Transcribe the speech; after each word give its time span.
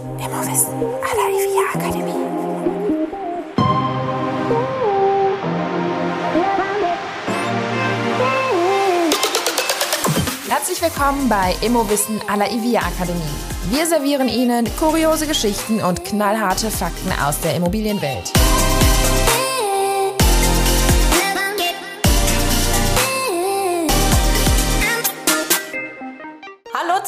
Immowissen 0.00 0.72
à 1.02 1.14
la 1.14 1.26
IVIA 1.28 1.64
Akademie. 1.74 2.14
Herzlich 10.48 10.80
willkommen 10.80 11.28
bei 11.28 11.54
Immowissen 11.60 12.18
à 12.28 12.36
la 12.36 12.50
IVIA 12.50 12.80
Akademie. 12.80 13.20
Wir 13.68 13.86
servieren 13.86 14.28
Ihnen 14.28 14.66
kuriose 14.78 15.26
Geschichten 15.26 15.82
und 15.82 16.02
knallharte 16.04 16.70
Fakten 16.70 17.12
aus 17.22 17.38
der 17.40 17.56
Immobilienwelt. 17.56 18.32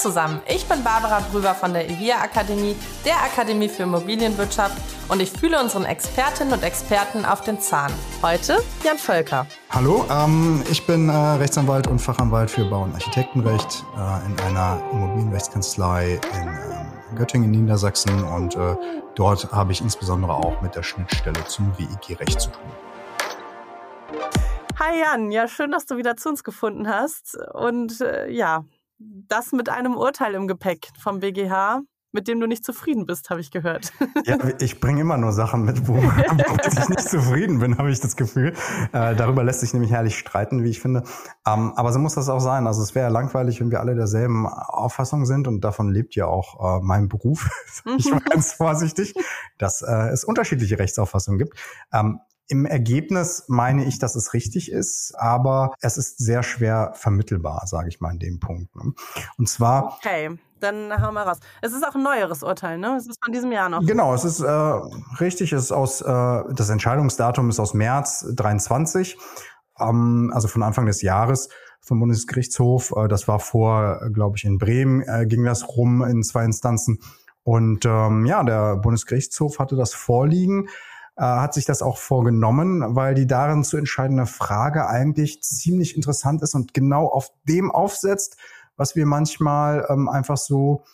Zusammen, 0.02 0.42
ich 0.48 0.66
bin 0.66 0.82
Barbara 0.82 1.20
Brüber 1.30 1.54
von 1.54 1.72
der 1.72 1.88
IVIA 1.88 2.22
Akademie, 2.22 2.74
der 3.04 3.22
Akademie 3.22 3.68
für 3.68 3.84
Immobilienwirtschaft 3.84 4.76
und 5.08 5.22
ich 5.22 5.30
fühle 5.30 5.60
unseren 5.60 5.84
Expertinnen 5.84 6.52
und 6.52 6.64
Experten 6.64 7.24
auf 7.24 7.42
den 7.42 7.60
Zahn. 7.60 7.92
Heute 8.20 8.58
Jan 8.82 8.98
Völker. 8.98 9.46
Hallo, 9.70 10.04
ähm, 10.10 10.64
ich 10.68 10.84
bin 10.86 11.08
äh, 11.08 11.12
Rechtsanwalt 11.12 11.86
und 11.86 12.00
Fachanwalt 12.00 12.50
für 12.50 12.64
Bau- 12.64 12.82
und 12.82 12.94
Architektenrecht 12.94 13.84
äh, 13.96 14.26
in 14.26 14.40
einer 14.40 14.82
Immobilienrechtskanzlei 14.90 16.18
in 16.34 16.48
äh, 16.48 17.16
Göttingen, 17.16 17.52
Niedersachsen 17.52 18.24
und 18.24 18.56
äh, 18.56 18.74
dort 19.14 19.52
habe 19.52 19.70
ich 19.70 19.80
insbesondere 19.80 20.34
auch 20.34 20.60
mit 20.62 20.74
der 20.74 20.82
Schnittstelle 20.82 21.44
zum 21.46 21.72
WEG-Recht 21.78 22.40
zu 22.40 22.50
tun. 22.50 22.62
Hi 24.80 24.98
Jan, 24.98 25.30
ja 25.30 25.46
schön, 25.46 25.70
dass 25.70 25.86
du 25.86 25.96
wieder 25.96 26.16
zu 26.16 26.30
uns 26.30 26.42
gefunden 26.42 26.88
hast 26.88 27.38
und 27.54 28.00
äh, 28.00 28.28
ja, 28.28 28.64
das 29.28 29.52
mit 29.52 29.68
einem 29.68 29.96
Urteil 29.96 30.34
im 30.34 30.48
Gepäck 30.48 30.88
vom 30.98 31.20
BGH, 31.20 31.82
mit 32.12 32.28
dem 32.28 32.40
du 32.40 32.46
nicht 32.46 32.64
zufrieden 32.64 33.06
bist, 33.06 33.30
habe 33.30 33.40
ich 33.40 33.50
gehört. 33.50 33.92
Ja, 34.24 34.38
ich 34.60 34.78
bringe 34.78 35.00
immer 35.00 35.16
nur 35.16 35.32
Sachen 35.32 35.64
mit, 35.64 35.88
wo, 35.88 35.96
ich 35.96 36.88
nicht 36.88 37.08
zufrieden 37.08 37.58
bin, 37.58 37.78
habe 37.78 37.90
ich 37.90 37.98
das 37.98 38.14
Gefühl. 38.14 38.52
Äh, 38.92 39.16
darüber 39.16 39.42
lässt 39.42 39.60
sich 39.60 39.72
nämlich 39.72 39.90
herrlich 39.90 40.16
streiten, 40.16 40.62
wie 40.62 40.70
ich 40.70 40.80
finde. 40.80 41.02
Ähm, 41.44 41.72
aber 41.74 41.92
so 41.92 41.98
muss 41.98 42.14
das 42.14 42.28
auch 42.28 42.38
sein. 42.38 42.68
Also 42.68 42.82
es 42.82 42.94
wäre 42.94 43.06
ja 43.06 43.10
langweilig, 43.10 43.60
wenn 43.60 43.72
wir 43.72 43.80
alle 43.80 43.96
derselben 43.96 44.46
Auffassung 44.46 45.26
sind 45.26 45.48
und 45.48 45.62
davon 45.62 45.90
lebt 45.90 46.14
ja 46.14 46.26
auch 46.26 46.78
äh, 46.78 46.80
mein 46.84 47.08
Beruf, 47.08 47.48
ich 47.96 48.12
war 48.12 48.20
ganz 48.20 48.52
vorsichtig, 48.52 49.14
dass 49.58 49.82
äh, 49.82 50.10
es 50.10 50.22
unterschiedliche 50.24 50.78
Rechtsauffassungen 50.78 51.38
gibt. 51.38 51.58
Ähm, 51.92 52.20
im 52.48 52.66
Ergebnis 52.66 53.44
meine 53.48 53.84
ich, 53.84 53.98
dass 53.98 54.14
es 54.14 54.34
richtig 54.34 54.70
ist, 54.70 55.14
aber 55.16 55.72
es 55.80 55.96
ist 55.96 56.18
sehr 56.18 56.42
schwer 56.42 56.92
vermittelbar, 56.94 57.66
sage 57.66 57.88
ich 57.88 58.00
mal 58.00 58.12
in 58.12 58.18
dem 58.18 58.40
Punkt. 58.40 58.74
Ne? 58.76 58.92
Und 59.38 59.48
zwar. 59.48 59.96
Okay, 59.96 60.38
dann 60.60 60.92
hauen 61.02 61.14
wir 61.14 61.22
raus. 61.22 61.38
Es 61.60 61.72
ist 61.72 61.86
auch 61.86 61.94
ein 61.94 62.02
neueres 62.02 62.42
Urteil, 62.42 62.78
ne? 62.78 62.96
Es 62.96 63.06
ist 63.06 63.18
von 63.22 63.32
diesem 63.32 63.52
Jahr 63.52 63.68
noch. 63.68 63.84
Genau, 63.84 64.14
es 64.14 64.24
ist 64.24 64.40
äh, 64.40 64.50
richtig. 65.20 65.52
Es 65.52 65.64
ist 65.64 65.72
aus 65.72 66.00
äh, 66.00 66.42
das 66.54 66.68
Entscheidungsdatum 66.68 67.48
ist 67.48 67.58
aus 67.58 67.74
März 67.74 68.26
23, 68.34 69.16
ähm, 69.80 70.30
also 70.34 70.48
von 70.48 70.62
Anfang 70.62 70.86
des 70.86 71.02
Jahres 71.02 71.48
vom 71.80 72.00
Bundesgerichtshof. 72.00 72.92
Äh, 72.96 73.08
das 73.08 73.28
war 73.28 73.40
vor, 73.40 74.00
glaube 74.12 74.36
ich, 74.36 74.44
in 74.44 74.58
Bremen 74.58 75.02
äh, 75.02 75.26
ging 75.26 75.44
das 75.44 75.68
rum 75.68 76.02
in 76.02 76.22
zwei 76.22 76.44
Instanzen. 76.44 77.00
Und 77.44 77.84
ähm, 77.84 78.24
ja, 78.24 78.44
der 78.44 78.76
Bundesgerichtshof 78.76 79.58
hatte 79.58 79.74
das 79.74 79.94
vorliegen 79.94 80.68
äh, 81.16 81.22
hat 81.24 81.54
sich 81.54 81.64
das 81.64 81.82
auch 81.82 81.98
vorgenommen, 81.98 82.96
weil 82.96 83.14
die 83.14 83.26
darin 83.26 83.64
zu 83.64 83.76
entscheidende 83.76 84.26
Frage 84.26 84.86
eigentlich 84.88 85.42
ziemlich 85.42 85.96
interessant 85.96 86.42
ist 86.42 86.54
und 86.54 86.74
genau 86.74 87.06
auf 87.06 87.30
dem 87.48 87.70
aufsetzt, 87.70 88.36
was 88.76 88.96
wir 88.96 89.06
manchmal 89.06 89.86
ähm, 89.90 90.08
einfach 90.08 90.36
so 90.38 90.84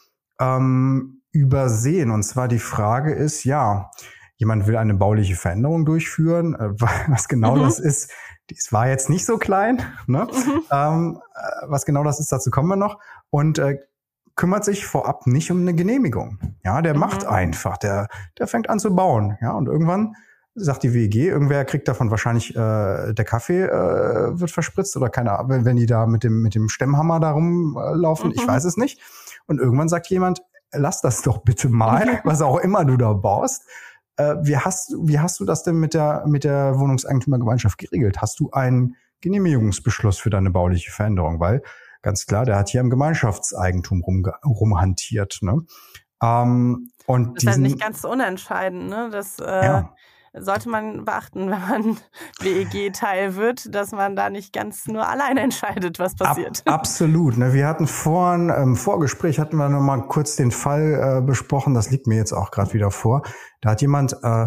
ähm, 0.41 1.23
übersehen. 1.31 2.11
Und 2.11 2.25
zwar 2.25 2.49
die 2.49 2.59
Frage 2.59 3.13
ist, 3.13 3.45
ja, 3.45 3.91
jemand 4.37 4.67
will 4.67 4.77
eine 4.77 4.95
bauliche 4.95 5.37
Veränderung 5.37 5.85
durchführen, 5.85 6.55
äh, 6.55 6.71
was 7.09 7.29
genau 7.29 7.57
mhm. 7.57 7.63
das 7.63 7.79
ist. 7.79 8.11
Es 8.51 8.73
war 8.73 8.89
jetzt 8.89 9.11
nicht 9.11 9.27
so 9.27 9.37
klein, 9.37 9.83
ne? 10.07 10.27
Mhm. 10.31 10.63
Ähm, 10.71 11.21
äh, 11.35 11.67
was 11.69 11.85
genau 11.85 12.03
das 12.03 12.19
ist, 12.19 12.33
dazu 12.33 12.51
kommen 12.51 12.69
wir 12.69 12.77
noch. 12.77 12.99
Und 13.31 13.59
äh, 13.59 13.79
kümmert 14.39 14.65
sich 14.65 14.87
vorab 14.87 15.27
nicht 15.27 15.51
um 15.51 15.61
eine 15.61 15.75
Genehmigung. 15.75 16.39
Ja, 16.65 16.81
der 16.81 16.95
mhm. 16.95 17.01
macht 17.01 17.27
einfach, 17.27 17.77
der, 17.77 18.09
der 18.39 18.47
fängt 18.47 18.71
an 18.71 18.79
zu 18.79 18.95
bauen. 18.95 19.37
Ja, 19.43 19.51
und 19.53 19.67
irgendwann 19.67 20.15
sagt 20.55 20.85
die 20.85 20.95
WEG, 20.95 21.17
irgendwer 21.17 21.65
kriegt 21.65 21.89
davon 21.89 22.11
wahrscheinlich 22.11 22.55
äh, 22.55 23.13
der 23.13 23.25
Kaffee 23.25 23.65
äh, 23.65 24.41
wird 24.41 24.51
verspritzt 24.51 24.97
oder 24.97 25.11
keine 25.11 25.39
Ahnung, 25.39 25.65
wenn 25.65 25.77
die 25.77 25.87
da 25.87 26.07
mit 26.07 26.25
dem 26.25 26.41
mit 26.43 26.55
dem 26.55 26.69
Stemmhammer 26.69 27.21
da 27.21 27.33
rumlaufen, 27.33 28.29
mhm. 28.31 28.35
ich 28.37 28.47
weiß 28.47 28.65
es 28.65 28.77
nicht. 28.77 29.01
Und 29.47 29.61
irgendwann 29.61 29.89
sagt 29.89 30.09
jemand, 30.09 30.43
lass 30.73 31.01
das 31.01 31.23
doch 31.23 31.39
bitte 31.39 31.69
mal, 31.69 32.21
was 32.25 32.41
auch 32.41 32.59
immer 32.59 32.85
du 32.85 32.97
da 32.97 33.13
baust. 33.13 33.65
Äh, 34.17 34.37
wie 34.43 34.57
hast 34.57 34.95
wie 35.03 35.19
hast 35.19 35.41
du 35.41 35.45
das 35.45 35.65
denn 35.65 35.77
mit 35.77 35.95
der 35.95 36.25
mit 36.27 36.45
der 36.45 36.79
Wohnungseigentümergemeinschaft 36.79 37.77
geregelt? 37.77 38.23
Hast 38.23 38.39
du 38.39 38.51
einen 38.53 38.95
Genehmigungsbeschluss 39.21 40.19
für 40.19 40.31
deine 40.31 40.51
bauliche 40.51 40.93
Veränderung? 40.93 41.41
Weil 41.41 41.63
ganz 42.03 42.27
klar, 42.27 42.45
der 42.45 42.57
hat 42.57 42.69
hier 42.69 42.81
im 42.81 42.91
Gemeinschaftseigentum 42.91 44.03
rum, 44.03 44.25
rumhantiert. 44.45 45.39
Ne? 45.43 45.65
Ähm, 46.23 46.91
und 47.07 47.37
das 47.37 47.45
ist 47.45 47.51
halt 47.51 47.61
nicht 47.61 47.81
ganz 47.81 48.03
so 48.03 48.11
unentscheidend, 48.11 48.89
ne? 48.89 49.09
Das 49.11 49.39
äh, 49.39 49.65
ja. 49.65 49.95
sollte 50.35 50.69
man 50.69 51.05
beachten, 51.05 51.51
wenn 51.51 51.61
man 51.61 51.97
WEG-Teil 52.41 53.37
wird, 53.37 53.75
dass 53.75 53.93
man 53.93 54.17
da 54.17 54.29
nicht 54.29 54.53
ganz 54.53 54.87
nur 54.87 55.09
alleine 55.09 55.41
entscheidet, 55.41 55.99
was 55.99 56.17
passiert. 56.17 56.63
Ab, 56.67 56.75
absolut. 56.81 57.39
Ne? 57.39 57.53
Wir 57.53 57.67
hatten 57.67 57.87
vorhin, 57.87 58.51
im 58.51 58.77
Vorgespräch 58.77 59.39
hatten 59.39 59.57
wir 59.57 59.69
noch 59.69 59.81
mal 59.81 60.07
kurz 60.09 60.37
den 60.37 60.51
Fall 60.51 61.19
äh, 61.19 61.27
besprochen, 61.27 61.75
das 61.75 61.91
liegt 61.91 62.07
mir 62.07 62.17
jetzt 62.17 62.33
auch 62.33 62.51
gerade 62.51 62.75
wieder 62.75 62.91
vor. 62.91 63.23
Da 63.61 63.71
hat 63.71 63.81
jemand 63.81 64.17
äh, 64.23 64.47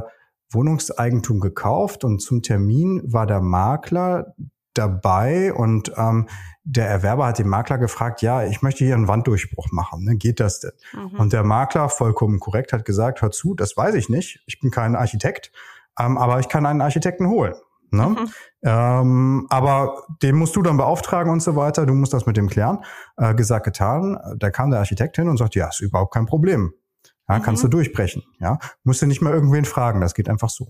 Wohnungseigentum 0.51 1.39
gekauft 1.39 2.03
und 2.03 2.19
zum 2.19 2.41
Termin 2.41 3.01
war 3.05 3.25
der 3.25 3.41
Makler 3.41 4.35
dabei 4.73 5.53
und 5.53 5.91
ähm, 5.97 6.27
der 6.63 6.87
Erwerber 6.87 7.25
hat 7.25 7.39
den 7.39 7.47
Makler 7.47 7.77
gefragt, 7.77 8.21
ja, 8.21 8.43
ich 8.43 8.61
möchte 8.61 8.85
hier 8.85 8.95
einen 8.95 9.07
Wanddurchbruch 9.07 9.71
machen, 9.71 10.03
ne? 10.03 10.15
geht 10.15 10.39
das 10.39 10.59
denn? 10.59 10.71
Mhm. 10.93 11.19
Und 11.19 11.33
der 11.33 11.43
Makler, 11.43 11.89
vollkommen 11.89 12.39
korrekt, 12.39 12.73
hat 12.73 12.85
gesagt, 12.85 13.21
hör 13.21 13.31
zu, 13.31 13.55
das 13.55 13.75
weiß 13.75 13.95
ich 13.95 14.09
nicht, 14.09 14.43
ich 14.45 14.59
bin 14.59 14.69
kein 14.69 14.95
Architekt, 14.95 15.51
ähm, 15.99 16.17
aber 16.17 16.39
ich 16.39 16.49
kann 16.49 16.65
einen 16.65 16.81
Architekten 16.81 17.27
holen. 17.27 17.55
Ne? 17.89 18.07
Mhm. 18.07 18.29
Ähm, 18.63 19.47
aber 19.49 20.05
den 20.21 20.35
musst 20.35 20.55
du 20.55 20.61
dann 20.61 20.77
beauftragen 20.77 21.31
und 21.31 21.41
so 21.41 21.55
weiter, 21.55 21.85
du 21.85 21.93
musst 21.93 22.13
das 22.13 22.25
mit 22.25 22.37
dem 22.37 22.47
klären. 22.47 22.79
Äh, 23.17 23.35
gesagt, 23.35 23.65
getan, 23.65 24.17
da 24.37 24.49
kam 24.49 24.71
der 24.71 24.79
Architekt 24.79 25.17
hin 25.17 25.27
und 25.27 25.37
sagt, 25.37 25.55
ja, 25.55 25.67
ist 25.67 25.81
überhaupt 25.81 26.13
kein 26.13 26.25
Problem. 26.25 26.73
Ja, 27.27 27.39
mhm. 27.39 27.43
kannst 27.43 27.63
du 27.63 27.67
durchbrechen. 27.67 28.23
Ja, 28.39 28.59
musst 28.83 29.01
du 29.01 29.07
nicht 29.07 29.21
mehr 29.21 29.33
irgendwen 29.33 29.65
fragen, 29.65 29.99
das 29.99 30.13
geht 30.13 30.29
einfach 30.29 30.49
so. 30.49 30.69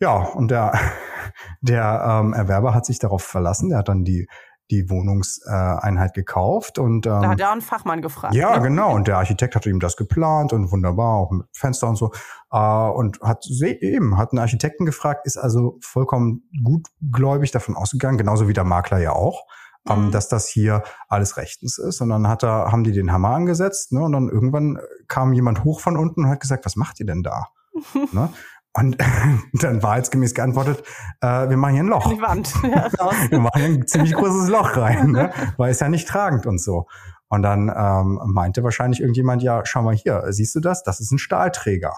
Ja, 0.00 0.16
und 0.16 0.50
der, 0.50 0.72
der 1.60 2.20
ähm, 2.22 2.32
Erwerber 2.32 2.74
hat 2.74 2.86
sich 2.86 2.98
darauf 2.98 3.22
verlassen, 3.22 3.70
der 3.70 3.78
hat 3.78 3.88
dann 3.88 4.04
die 4.04 4.26
die 4.70 4.90
Wohnungseinheit 4.90 6.14
gekauft 6.14 6.78
und 6.78 7.06
ähm, 7.06 7.22
da 7.22 7.28
hat 7.28 7.40
er 7.40 7.52
einen 7.52 7.60
Fachmann 7.60 8.02
gefragt. 8.02 8.34
Ja, 8.34 8.56
ne? 8.56 8.62
genau. 8.62 8.94
Und 8.96 9.06
der 9.06 9.18
Architekt 9.18 9.54
hat 9.54 9.66
ihm 9.66 9.78
das 9.80 9.96
geplant 9.96 10.52
und 10.52 10.72
wunderbar, 10.72 11.14
auch 11.14 11.30
mit 11.30 11.46
Fenster 11.52 11.88
und 11.88 11.96
so. 11.96 12.12
Äh, 12.50 12.58
und 12.58 13.20
hat 13.20 13.46
eben, 13.60 14.16
hat 14.16 14.32
einen 14.32 14.40
Architekten 14.40 14.84
gefragt, 14.84 15.24
ist 15.24 15.36
also 15.36 15.78
vollkommen 15.80 16.42
gutgläubig 16.64 17.50
davon 17.50 17.76
ausgegangen, 17.76 18.18
genauso 18.18 18.48
wie 18.48 18.52
der 18.52 18.64
Makler 18.64 18.98
ja 18.98 19.12
auch, 19.12 19.46
ähm, 19.88 20.06
mhm. 20.06 20.10
dass 20.10 20.28
das 20.28 20.48
hier 20.48 20.82
alles 21.08 21.36
rechtens 21.36 21.78
ist. 21.78 22.00
Und 22.00 22.08
dann 22.08 22.26
hat 22.26 22.42
er, 22.42 22.72
haben 22.72 22.82
die 22.82 22.92
den 22.92 23.12
Hammer 23.12 23.30
angesetzt, 23.30 23.92
ne? 23.92 24.02
Und 24.02 24.12
dann 24.12 24.28
irgendwann 24.28 24.78
kam 25.06 25.32
jemand 25.32 25.62
hoch 25.64 25.80
von 25.80 25.96
unten 25.96 26.24
und 26.24 26.30
hat 26.30 26.40
gesagt, 26.40 26.64
was 26.64 26.76
macht 26.76 26.98
ihr 26.98 27.06
denn 27.06 27.22
da? 27.22 27.48
ne? 28.12 28.30
Und 28.76 28.96
dann 29.54 29.82
wahrheitsgemäß 29.82 30.34
geantwortet, 30.34 30.82
äh, 31.20 31.48
wir 31.48 31.56
machen 31.56 31.74
hier 31.74 31.82
ein 31.82 31.88
Loch. 31.88 32.12
Die 32.12 32.20
Wand. 32.20 32.52
Ja, 32.66 32.90
wir 33.30 33.38
machen 33.38 33.60
hier 33.60 33.74
ein 33.74 33.86
ziemlich 33.86 34.14
großes 34.14 34.48
Loch 34.48 34.76
rein, 34.76 35.12
ne? 35.12 35.32
weil 35.56 35.70
es 35.70 35.80
ja 35.80 35.88
nicht 35.88 36.08
tragend 36.08 36.46
und 36.46 36.60
so. 36.60 36.86
Und 37.28 37.42
dann 37.42 37.72
ähm, 37.74 38.20
meinte 38.26 38.62
wahrscheinlich 38.62 39.00
irgendjemand, 39.00 39.42
ja, 39.42 39.62
schau 39.64 39.82
mal 39.82 39.94
hier, 39.94 40.24
siehst 40.28 40.54
du 40.54 40.60
das? 40.60 40.82
Das 40.82 41.00
ist 41.00 41.10
ein 41.10 41.18
Stahlträger. 41.18 41.94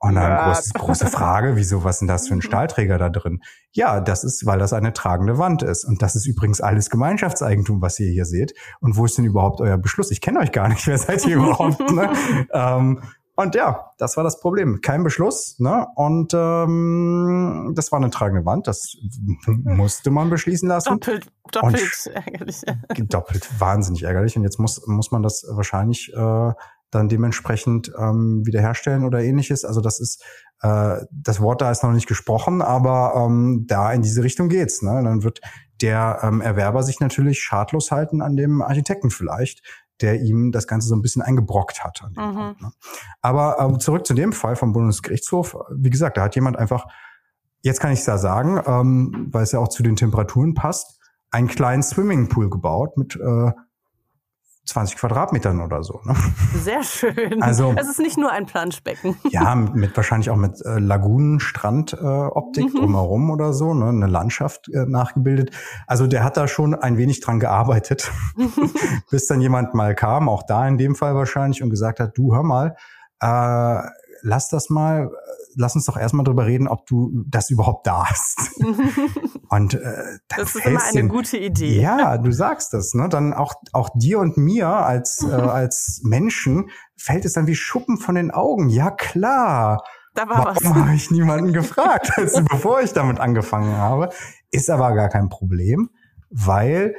Und 0.00 0.14
dann 0.14 0.30
ja. 0.30 0.52
große, 0.52 0.72
große 0.74 1.06
Frage, 1.08 1.56
wieso, 1.56 1.82
was 1.82 1.96
ist 1.96 2.00
denn 2.00 2.08
das 2.08 2.28
für 2.28 2.34
ein 2.34 2.42
Stahlträger 2.42 2.98
da 2.98 3.08
drin? 3.08 3.40
Ja, 3.72 4.00
das 4.00 4.22
ist, 4.22 4.46
weil 4.46 4.58
das 4.58 4.72
eine 4.72 4.92
tragende 4.92 5.38
Wand 5.38 5.64
ist. 5.64 5.84
Und 5.84 6.02
das 6.02 6.14
ist 6.14 6.26
übrigens 6.26 6.60
alles 6.60 6.88
Gemeinschaftseigentum, 6.88 7.82
was 7.82 7.98
ihr 7.98 8.10
hier 8.10 8.24
seht. 8.24 8.54
Und 8.80 8.96
wo 8.96 9.04
ist 9.06 9.18
denn 9.18 9.24
überhaupt 9.24 9.60
euer 9.60 9.76
Beschluss? 9.76 10.12
Ich 10.12 10.20
kenne 10.20 10.38
euch 10.38 10.52
gar 10.52 10.68
nicht, 10.68 10.86
wer 10.86 10.98
seid 10.98 11.26
ihr 11.26 11.36
überhaupt? 11.36 11.80
Ne? 11.90 12.12
ähm, 12.52 13.02
und 13.38 13.54
ja, 13.54 13.92
das 13.98 14.16
war 14.16 14.24
das 14.24 14.40
Problem. 14.40 14.80
Kein 14.80 15.04
Beschluss, 15.04 15.60
ne? 15.60 15.86
Und 15.94 16.34
ähm, 16.34 17.72
das 17.76 17.92
war 17.92 18.00
eine 18.00 18.10
tragende 18.10 18.44
Wand. 18.44 18.66
Das 18.66 18.96
musste 19.46 20.10
man 20.10 20.28
beschließen 20.28 20.68
lassen. 20.68 20.98
Doppelt, 20.98 21.30
doppelt 21.52 22.10
ärgerlich. 22.12 22.62
Doppelt 23.08 23.48
wahnsinnig 23.60 24.02
ärgerlich. 24.02 24.36
Und 24.36 24.42
jetzt 24.42 24.58
muss 24.58 24.84
muss 24.88 25.12
man 25.12 25.22
das 25.22 25.46
wahrscheinlich 25.48 26.12
äh, 26.16 26.52
dann 26.90 27.08
dementsprechend 27.08 27.92
ähm, 27.96 28.44
wiederherstellen 28.44 29.04
oder 29.04 29.22
ähnliches. 29.22 29.64
Also 29.64 29.80
das 29.80 30.00
ist 30.00 30.20
äh, 30.62 30.96
das 31.12 31.40
Wort 31.40 31.60
da 31.60 31.70
ist 31.70 31.84
noch 31.84 31.92
nicht 31.92 32.08
gesprochen, 32.08 32.60
aber 32.60 33.12
ähm, 33.14 33.66
da 33.68 33.92
in 33.92 34.02
diese 34.02 34.24
Richtung 34.24 34.48
geht's. 34.48 34.82
Ne? 34.82 35.00
Dann 35.04 35.22
wird 35.22 35.40
der 35.80 36.18
ähm, 36.24 36.40
Erwerber 36.40 36.82
sich 36.82 36.98
natürlich 36.98 37.40
schadlos 37.40 37.92
halten 37.92 38.20
an 38.20 38.36
dem 38.36 38.62
Architekten 38.62 39.10
vielleicht, 39.10 39.62
der 40.00 40.20
ihm 40.20 40.52
das 40.52 40.66
Ganze 40.66 40.88
so 40.88 40.96
ein 40.96 41.02
bisschen 41.02 41.22
eingebrockt 41.22 41.84
hat. 41.84 42.02
An 42.02 42.14
dem 42.14 42.24
mhm. 42.24 42.34
Punkt, 42.34 42.62
ne? 42.62 42.70
Aber 43.20 43.58
ähm, 43.60 43.80
zurück 43.80 44.06
zu 44.06 44.14
dem 44.14 44.32
Fall 44.32 44.56
vom 44.56 44.72
Bundesgerichtshof. 44.72 45.56
Wie 45.74 45.90
gesagt, 45.90 46.16
da 46.16 46.22
hat 46.22 46.34
jemand 46.34 46.56
einfach, 46.56 46.86
jetzt 47.62 47.80
kann 47.80 47.92
ich 47.92 48.00
es 48.00 48.06
ja 48.06 48.18
sagen, 48.18 48.60
ähm, 48.66 49.28
weil 49.30 49.42
es 49.42 49.52
ja 49.52 49.58
auch 49.58 49.68
zu 49.68 49.82
den 49.82 49.96
Temperaturen 49.96 50.54
passt, 50.54 51.00
einen 51.30 51.48
kleinen 51.48 51.82
Swimmingpool 51.82 52.48
gebaut 52.48 52.96
mit 52.96 53.16
äh, 53.16 53.52
20 54.68 54.96
Quadratmetern 54.96 55.60
oder 55.60 55.82
so. 55.82 56.00
Ne? 56.04 56.14
Sehr 56.54 56.82
schön. 56.82 57.42
Also 57.42 57.74
es 57.76 57.88
ist 57.88 57.98
nicht 57.98 58.18
nur 58.18 58.30
ein 58.30 58.46
Planschbecken. 58.46 59.16
Ja, 59.30 59.54
mit 59.54 59.96
wahrscheinlich 59.96 60.30
auch 60.30 60.36
mit 60.36 60.64
äh, 60.64 60.78
Lagunen, 60.78 61.40
Strandoptik 61.40 62.64
äh, 62.64 62.68
mhm. 62.68 62.74
drumherum 62.78 63.30
oder 63.30 63.52
so, 63.52 63.74
ne? 63.74 63.88
eine 63.88 64.06
Landschaft 64.06 64.68
äh, 64.68 64.84
nachgebildet. 64.86 65.50
Also 65.86 66.06
der 66.06 66.24
hat 66.24 66.36
da 66.36 66.48
schon 66.48 66.74
ein 66.74 66.98
wenig 66.98 67.20
dran 67.20 67.40
gearbeitet, 67.40 68.10
bis 69.10 69.26
dann 69.26 69.40
jemand 69.40 69.74
mal 69.74 69.94
kam, 69.94 70.28
auch 70.28 70.42
da 70.42 70.66
in 70.68 70.78
dem 70.78 70.94
Fall 70.94 71.14
wahrscheinlich 71.14 71.62
und 71.62 71.70
gesagt 71.70 72.00
hat, 72.00 72.16
du 72.16 72.34
hör 72.34 72.42
mal, 72.42 72.76
äh, 73.20 73.80
lass 74.22 74.48
das 74.48 74.70
mal, 74.70 75.10
lass 75.58 75.74
uns 75.74 75.84
doch 75.84 75.96
erstmal 75.96 76.24
drüber 76.24 76.46
reden, 76.46 76.68
ob 76.68 76.86
du 76.86 77.24
das 77.26 77.50
überhaupt 77.50 77.86
da 77.86 78.06
hast. 78.08 78.52
und 79.48 79.74
äh, 79.74 80.18
das 80.28 80.54
ist 80.54 80.64
immer 80.64 80.82
eine 80.82 80.92
den, 80.92 81.08
gute 81.08 81.36
Idee. 81.36 81.80
Ja, 81.80 82.16
du 82.16 82.30
sagst 82.30 82.72
das, 82.72 82.94
ne? 82.94 83.08
Dann 83.08 83.34
auch 83.34 83.54
auch 83.72 83.90
dir 83.94 84.20
und 84.20 84.36
mir 84.36 84.68
als 84.68 85.26
äh, 85.28 85.32
als 85.32 86.00
Menschen 86.04 86.70
fällt 86.96 87.24
es 87.24 87.32
dann 87.32 87.46
wie 87.46 87.56
Schuppen 87.56 87.98
von 87.98 88.14
den 88.14 88.30
Augen. 88.30 88.68
Ja 88.68 88.90
klar. 88.90 89.82
Da 90.14 90.28
war 90.28 90.56
Warum 90.62 90.86
habe 90.86 90.94
ich 90.94 91.10
niemanden 91.10 91.52
gefragt, 91.52 92.12
also 92.16 92.42
bevor 92.42 92.80
ich 92.80 92.92
damit 92.92 93.20
angefangen 93.20 93.76
habe? 93.76 94.10
Ist 94.50 94.70
aber 94.70 94.94
gar 94.94 95.08
kein 95.08 95.28
Problem, 95.28 95.90
weil 96.30 96.94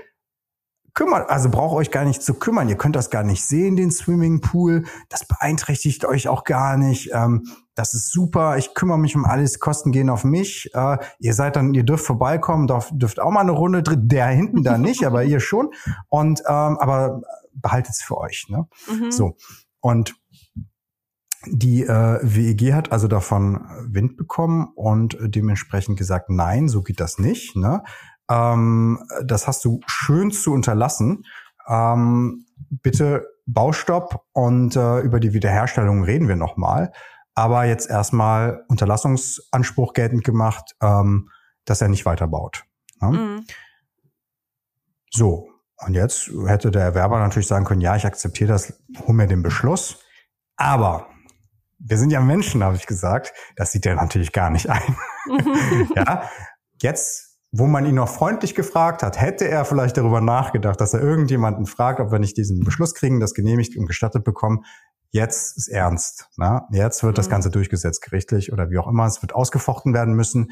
kümmert, 1.00 1.30
also 1.30 1.50
braucht 1.50 1.78
euch 1.78 1.92
gar 1.92 2.04
nicht 2.04 2.22
zu 2.22 2.34
kümmern. 2.34 2.68
Ihr 2.68 2.75
könnt 2.75 2.98
das 2.98 3.10
gar 3.10 3.24
nicht 3.24 3.46
sehen, 3.46 3.78
den 3.78 3.90
Swimmingpool. 3.90 4.84
Das 5.07 5.25
beeinträchtigt 5.25 6.04
euch 6.04 6.28
auch 6.28 6.44
gar 6.44 6.75
nicht. 6.75 7.12
Ähm, 7.13 7.48
das 7.74 7.94
ist 7.94 8.12
super. 8.12 8.57
Ich 8.57 8.74
kümmere 8.74 9.00
mich 9.00 9.16
um 9.16 9.24
alles. 9.24 9.62
Kosten 9.62 9.94
gehen 9.94 10.10
auf 10.10 10.25
mich. 10.25 10.69
Äh, 10.74 10.98
ihr 11.19 11.34
seid 11.34 11.56
dann, 11.56 11.74
ihr 11.74 11.84
dürft 11.84 12.06
vorbeikommen, 12.06 12.68
dürft, 12.68 12.92
dürft 12.92 13.22
auch 13.22 13.31
mal 13.31 13.40
eine 13.40 13.54
Runde 13.54 13.81
drin. 13.81 14.10
Der 14.10 14.28
hinten 14.28 14.62
da 14.62 14.78
nicht, 14.78 15.06
aber 15.06 15.24
ihr 15.24 15.40
schon. 15.40 15.69
Und 16.10 16.42
ähm, 16.42 16.78
aber 16.78 17.22
behaltet 17.54 17.94
es 17.94 18.01
für 18.01 18.18
euch. 18.18 18.48
Ne? 18.50 18.68
Mhm. 18.90 19.10
So 19.10 19.38
und 19.80 20.16
die 21.46 21.84
äh, 21.84 22.19
WEG 22.22 22.74
hat 22.74 22.92
also 22.92 23.07
davon 23.07 23.66
Wind 23.88 24.18
bekommen 24.18 24.68
und 24.75 25.18
dementsprechend 25.22 25.98
gesagt, 25.98 26.30
nein, 26.30 26.68
so 26.68 26.81
geht 26.81 27.00
das 27.00 27.19
nicht. 27.19 27.56
Ne? 27.56 27.84
Ähm, 28.29 29.03
das 29.23 29.47
hast 29.47 29.65
du 29.65 29.79
schön 29.87 30.31
zu 30.31 30.53
unterlassen. 30.53 31.23
Ähm, 31.67 32.45
bitte 32.69 33.27
Baustopp 33.45 34.25
und 34.33 34.75
äh, 34.75 34.99
über 34.99 35.19
die 35.19 35.33
Wiederherstellung 35.33 36.03
reden 36.03 36.27
wir 36.27 36.35
nochmal. 36.35 36.91
Aber 37.33 37.65
jetzt 37.65 37.89
erstmal 37.89 38.63
Unterlassungsanspruch 38.67 39.93
geltend 39.93 40.23
gemacht, 40.23 40.75
ähm, 40.81 41.29
dass 41.65 41.81
er 41.81 41.87
nicht 41.87 42.05
weiterbaut. 42.05 42.63
Ne? 43.01 43.09
Mhm. 43.09 43.45
So, 45.11 45.49
und 45.77 45.93
jetzt 45.93 46.29
hätte 46.45 46.71
der 46.71 46.83
Erwerber 46.83 47.19
natürlich 47.19 47.47
sagen 47.47 47.65
können, 47.65 47.81
ja, 47.81 47.95
ich 47.95 48.05
akzeptiere 48.05 48.51
das, 48.51 48.73
hol 49.07 49.15
mir 49.15 49.27
den 49.27 49.41
Beschluss. 49.41 49.99
Aber 50.57 51.07
wir 51.79 51.97
sind 51.97 52.11
ja 52.11 52.19
Menschen, 52.19 52.63
habe 52.63 52.75
ich 52.75 52.85
gesagt. 52.85 53.33
Das 53.55 53.71
sieht 53.71 53.85
er 53.85 53.95
natürlich 53.95 54.33
gar 54.33 54.49
nicht 54.49 54.69
ein. 54.69 54.97
ja, 55.95 56.29
jetzt 56.81 57.28
wo 57.51 57.66
man 57.66 57.86
ihn 57.86 57.96
noch 57.96 58.10
freundlich 58.10 58.54
gefragt 58.54 59.01
hat, 59.01 59.19
hätte 59.19 59.48
er 59.48 59.66
vielleicht 59.66 59.98
darüber 59.98 60.22
nachgedacht, 60.22 60.80
dass 60.80 60.94
er 60.94 61.01
irgendjemanden 61.01 61.66
fragt, 61.66 62.00
ob 62.00 62.12
wir 62.12 62.19
nicht 62.19 62.38
diesen 62.38 62.63
Beschluss 62.63 62.94
kriegen, 62.94 63.19
das 63.19 63.34
genehmigt 63.34 63.75
und 63.75 63.88
gestattet 63.88 64.24
bekommen. 64.24 64.66
Jetzt 65.12 65.57
ist 65.57 65.68
ernst. 65.68 66.30
Ne? 66.38 66.62
Jetzt 66.72 67.01
wird 67.01 67.13
mhm. 67.13 67.18
das 67.18 67.30
Ganze 67.30 67.50
durchgesetzt 67.50 68.04
gerichtlich 68.04 68.54
oder 68.54 68.69
wie 68.69 68.78
auch 68.78 68.88
immer. 68.88 69.06
Es 69.06 69.24
wird 69.24 69.34
ausgefochten 69.34 69.94
werden 69.96 70.13
müssen. 70.13 70.51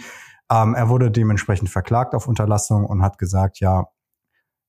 Ähm, 0.51 0.73
er 0.73 0.89
wurde 0.89 1.11
dementsprechend 1.11 1.69
verklagt 1.69 2.15
auf 2.15 2.27
Unterlassung 2.27 2.85
und 2.85 3.03
hat 3.03 3.19
gesagt, 3.19 3.59
ja, 3.59 3.85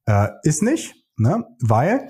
äh, 0.04 0.28
ist 0.42 0.62
nicht, 0.62 0.94
ne? 1.16 1.44
weil 1.62 2.08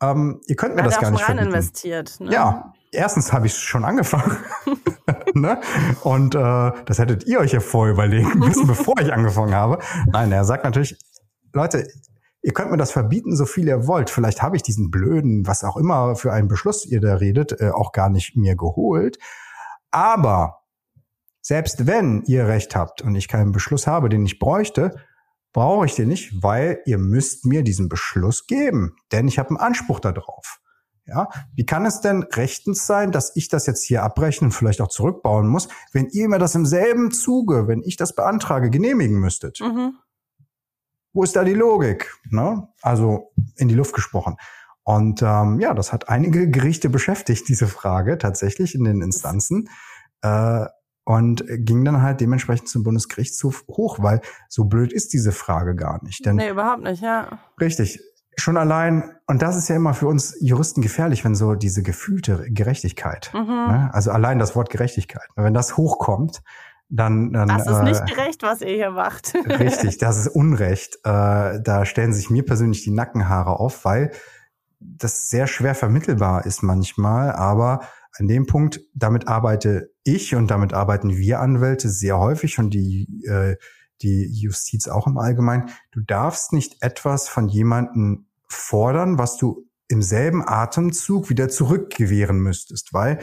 ähm, 0.00 0.40
ihr 0.46 0.56
könnt 0.56 0.76
mir 0.76 0.82
er 0.82 0.84
das 0.84 0.98
gar 0.98 1.10
nicht 1.10 1.22
verbieten. 1.22 1.46
investiert. 1.48 2.20
Ne? 2.20 2.32
Ja, 2.32 2.72
erstens 2.92 3.32
habe 3.32 3.46
ich 3.46 3.56
schon 3.56 3.84
angefangen. 3.84 4.36
ne? 5.34 5.60
Und 6.02 6.34
äh, 6.34 6.72
das 6.84 6.98
hättet 6.98 7.24
ihr 7.26 7.40
euch 7.40 7.52
ja 7.52 7.60
vorher 7.60 7.94
überlegen 7.94 8.32
müssen, 8.38 8.66
bevor 8.66 8.98
ich 9.00 9.12
angefangen 9.12 9.54
habe. 9.54 9.78
Nein, 10.12 10.30
er 10.30 10.44
sagt 10.44 10.64
natürlich, 10.64 10.96
Leute, 11.52 11.86
ihr 12.42 12.52
könnt 12.52 12.70
mir 12.70 12.76
das 12.76 12.92
verbieten, 12.92 13.34
so 13.36 13.46
viel 13.46 13.66
ihr 13.66 13.86
wollt. 13.86 14.10
Vielleicht 14.10 14.42
habe 14.42 14.56
ich 14.56 14.62
diesen 14.62 14.90
blöden, 14.90 15.46
was 15.46 15.64
auch 15.64 15.76
immer 15.76 16.16
für 16.16 16.32
einen 16.32 16.48
Beschluss 16.48 16.86
ihr 16.86 17.00
da 17.00 17.14
redet, 17.16 17.60
äh, 17.60 17.70
auch 17.70 17.92
gar 17.92 18.10
nicht 18.10 18.36
mir 18.36 18.56
geholt. 18.56 19.18
Aber 19.90 20.60
selbst 21.40 21.86
wenn 21.86 22.22
ihr 22.26 22.46
recht 22.46 22.76
habt 22.76 23.02
und 23.02 23.14
ich 23.14 23.28
keinen 23.28 23.52
Beschluss 23.52 23.86
habe, 23.86 24.08
den 24.08 24.24
ich 24.24 24.38
bräuchte, 24.38 24.94
brauche 25.52 25.84
ich 25.84 25.94
den 25.94 26.08
nicht, 26.08 26.42
weil 26.42 26.80
ihr 26.86 26.98
müsst 26.98 27.44
mir 27.44 27.62
diesen 27.62 27.88
Beschluss 27.88 28.46
geben, 28.46 28.96
denn 29.10 29.28
ich 29.28 29.38
habe 29.38 29.50
einen 29.50 29.58
Anspruch 29.58 30.00
darauf. 30.00 30.61
Ja, 31.04 31.28
wie 31.54 31.66
kann 31.66 31.84
es 31.84 32.00
denn 32.00 32.22
rechtens 32.22 32.86
sein, 32.86 33.10
dass 33.10 33.34
ich 33.34 33.48
das 33.48 33.66
jetzt 33.66 33.84
hier 33.84 34.04
abbrechen 34.04 34.46
und 34.46 34.52
vielleicht 34.52 34.80
auch 34.80 34.88
zurückbauen 34.88 35.48
muss, 35.48 35.68
wenn 35.92 36.06
ihr 36.06 36.28
mir 36.28 36.38
das 36.38 36.54
im 36.54 36.64
selben 36.64 37.10
Zuge, 37.10 37.66
wenn 37.66 37.82
ich 37.82 37.96
das 37.96 38.14
beantrage, 38.14 38.70
genehmigen 38.70 39.18
müsstet? 39.18 39.60
Mhm. 39.60 39.94
Wo 41.12 41.24
ist 41.24 41.34
da 41.34 41.44
die 41.44 41.54
Logik? 41.54 42.14
Ne? 42.30 42.68
Also 42.82 43.32
in 43.56 43.68
die 43.68 43.74
Luft 43.74 43.94
gesprochen. 43.94 44.36
Und 44.84 45.22
ähm, 45.22 45.60
ja, 45.60 45.74
das 45.74 45.92
hat 45.92 46.08
einige 46.08 46.48
Gerichte 46.50 46.88
beschäftigt, 46.88 47.48
diese 47.48 47.66
Frage 47.66 48.18
tatsächlich 48.18 48.74
in 48.74 48.84
den 48.84 49.02
Instanzen. 49.02 49.68
Äh, 50.22 50.66
und 51.04 51.44
ging 51.48 51.84
dann 51.84 52.00
halt 52.00 52.20
dementsprechend 52.20 52.68
zum 52.68 52.84
Bundesgerichtshof 52.84 53.64
hoch, 53.68 53.98
weil 54.00 54.20
so 54.48 54.64
blöd 54.64 54.92
ist 54.92 55.12
diese 55.12 55.32
Frage 55.32 55.74
gar 55.74 56.02
nicht. 56.04 56.24
Denn, 56.24 56.36
nee, 56.36 56.50
überhaupt 56.50 56.84
nicht, 56.84 57.02
ja. 57.02 57.40
Richtig. 57.60 58.00
Schon 58.36 58.56
allein, 58.56 59.14
und 59.26 59.42
das 59.42 59.56
ist 59.56 59.68
ja 59.68 59.76
immer 59.76 59.94
für 59.94 60.06
uns 60.06 60.36
Juristen 60.40 60.80
gefährlich, 60.80 61.24
wenn 61.24 61.34
so 61.34 61.54
diese 61.54 61.82
gefühlte 61.82 62.46
Gerechtigkeit, 62.48 63.30
mhm. 63.34 63.46
ne? 63.46 63.90
also 63.92 64.10
allein 64.10 64.38
das 64.38 64.56
Wort 64.56 64.70
Gerechtigkeit, 64.70 65.28
wenn 65.36 65.54
das 65.54 65.76
hochkommt, 65.76 66.42
dann, 66.88 67.32
dann 67.32 67.48
das 67.48 67.66
ist 67.66 67.78
äh, 67.78 67.84
nicht 67.84 68.06
gerecht, 68.06 68.42
was 68.42 68.60
ihr 68.60 68.74
hier 68.74 68.90
macht. 68.90 69.34
richtig, 69.46 69.96
das 69.96 70.18
ist 70.18 70.28
Unrecht. 70.28 70.96
Äh, 71.04 71.60
da 71.62 71.84
stellen 71.86 72.12
sich 72.12 72.28
mir 72.28 72.44
persönlich 72.44 72.84
die 72.84 72.90
Nackenhaare 72.90 73.58
auf, 73.58 73.86
weil 73.86 74.12
das 74.78 75.30
sehr 75.30 75.46
schwer 75.46 75.74
vermittelbar 75.74 76.44
ist 76.44 76.62
manchmal, 76.62 77.32
aber 77.32 77.80
an 78.18 78.28
dem 78.28 78.46
Punkt, 78.46 78.80
damit 78.94 79.26
arbeite 79.26 79.90
ich 80.04 80.34
und 80.34 80.50
damit 80.50 80.74
arbeiten 80.74 81.16
wir 81.16 81.40
Anwälte 81.40 81.88
sehr 81.88 82.18
häufig 82.18 82.58
und 82.58 82.70
die, 82.70 83.24
äh, 83.26 83.56
die 84.02 84.26
Justiz 84.30 84.88
auch 84.88 85.06
im 85.06 85.18
Allgemeinen. 85.18 85.70
Du 85.92 86.00
darfst 86.00 86.52
nicht 86.52 86.76
etwas 86.80 87.28
von 87.28 87.48
jemandem 87.48 88.26
fordern, 88.48 89.18
was 89.18 89.36
du 89.36 89.68
im 89.88 90.02
selben 90.02 90.46
Atemzug 90.46 91.28
wieder 91.30 91.48
zurückgewähren 91.48 92.38
müsstest, 92.40 92.92
weil 92.92 93.20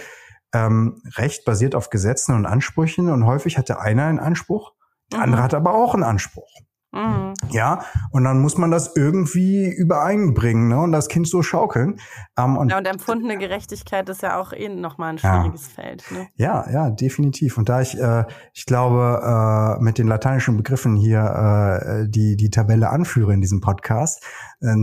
ähm, 0.54 1.02
Recht 1.16 1.46
basiert 1.46 1.76
auf 1.76 1.90
Gesetzen 1.90 2.36
und 2.36 2.46
Ansprüchen 2.46 3.10
und 3.10 3.26
häufig 3.26 3.58
hat 3.58 3.70
der 3.70 3.82
eine 3.82 4.06
einen 4.06 4.20
Anspruch, 4.20 4.74
der 5.12 5.22
andere 5.22 5.42
mhm. 5.42 5.46
hat 5.46 5.54
aber 5.54 5.74
auch 5.74 5.94
einen 5.94 6.04
Anspruch. 6.04 6.50
Mhm. 6.92 7.34
Ja, 7.50 7.84
und 8.12 8.24
dann 8.24 8.40
muss 8.40 8.58
man 8.58 8.72
das 8.72 8.96
irgendwie 8.96 9.70
übereinbringen 9.70 10.70
ne? 10.70 10.80
und 10.80 10.92
das 10.92 11.08
Kind 11.08 11.28
so 11.28 11.44
schaukeln. 11.44 12.00
Ähm, 12.38 12.58
und, 12.58 12.70
ja, 12.70 12.78
und 12.80 12.88
empfundene 12.88 13.38
Gerechtigkeit 13.38 14.10
ist 14.10 14.24
ja 14.24 14.40
auch 14.40 14.54
eh 14.54 14.70
nochmal 14.70 15.12
ein 15.12 15.18
schwieriges 15.20 15.68
ja. 15.68 15.84
Feld. 15.84 16.04
Ne? 16.12 16.28
Ja, 16.36 16.70
ja, 16.72 16.90
definitiv. 16.90 17.60
Und 17.60 17.70
da 17.70 17.82
ich, 17.82 18.00
äh, 18.00 18.26
ich 18.54 18.66
glaube, 18.66 19.78
äh, 19.80 19.84
mit 19.84 20.00
den 20.00 20.08
lateinischen 20.08 20.58
Begriffen 20.58 20.96
hier 20.96 21.22
äh, 21.22 22.10
die, 22.10 22.36
die 22.36 22.50
Tabelle 22.50 22.90
anführe 22.90 23.34
in 23.34 23.42
diesem 23.42 23.62
Podcast, 23.62 24.24
äh, 24.62 24.76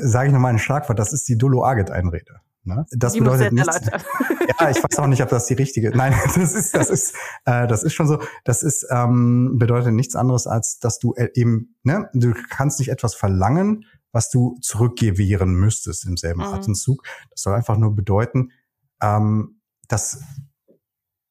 sage 0.00 0.28
ich 0.28 0.32
nochmal 0.32 0.54
ein 0.54 0.58
Schlagwort, 0.58 0.98
das 0.98 1.12
ist 1.12 1.28
die 1.28 1.36
Dolo-Agit-Einrede. 1.36 2.40
Ne? 2.62 2.86
Das 2.90 3.14
die 3.14 3.20
bedeutet 3.20 3.52
nichts. 3.52 3.80
ja, 4.60 4.70
ich 4.70 4.82
weiß 4.82 4.98
auch 4.98 5.06
nicht, 5.06 5.22
ob 5.22 5.30
das 5.30 5.46
die 5.46 5.54
richtige. 5.54 5.96
Nein, 5.96 6.14
das 6.24 6.36
ist, 6.36 6.74
das 6.74 6.90
ist, 6.90 7.14
äh, 7.46 7.66
das 7.66 7.82
ist 7.82 7.94
schon 7.94 8.06
so. 8.06 8.20
Das 8.44 8.62
ist 8.62 8.86
ähm, 8.90 9.56
bedeutet 9.58 9.94
nichts 9.94 10.14
anderes 10.14 10.46
als, 10.46 10.78
dass 10.78 10.98
du 10.98 11.14
äh, 11.14 11.28
eben, 11.34 11.76
ne, 11.82 12.10
du 12.12 12.34
kannst 12.50 12.78
nicht 12.78 12.90
etwas 12.90 13.14
verlangen, 13.14 13.86
was 14.12 14.30
du 14.30 14.58
zurückgewähren 14.60 15.54
müsstest 15.54 16.04
im 16.06 16.16
selben 16.16 16.40
mhm. 16.40 16.54
Atemzug. 16.54 17.02
Das 17.30 17.42
soll 17.42 17.54
einfach 17.54 17.76
nur 17.76 17.94
bedeuten, 17.94 18.50
ähm, 19.02 19.60
das 19.88 20.22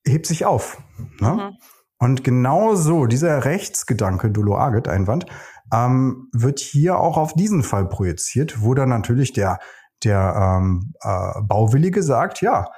hebt 0.05 0.25
sich 0.25 0.45
auf. 0.45 0.81
Ne? 1.19 1.33
Mhm. 1.33 1.57
Und 1.99 2.23
genau 2.23 2.75
so, 2.75 3.05
dieser 3.05 3.43
Rechtsgedanke, 3.45 4.31
Dolo 4.31 4.57
Agit, 4.57 4.87
Einwand, 4.87 5.25
ähm, 5.71 6.29
wird 6.33 6.59
hier 6.59 6.97
auch 6.97 7.17
auf 7.17 7.33
diesen 7.33 7.61
Fall 7.63 7.87
projiziert, 7.87 8.61
wo 8.61 8.73
dann 8.73 8.89
natürlich 8.89 9.33
der 9.33 9.59
der 10.03 10.59
ähm, 10.59 10.93
äh, 11.01 11.41
Bauwillige 11.41 12.03
sagt, 12.03 12.41
ja, 12.41 12.71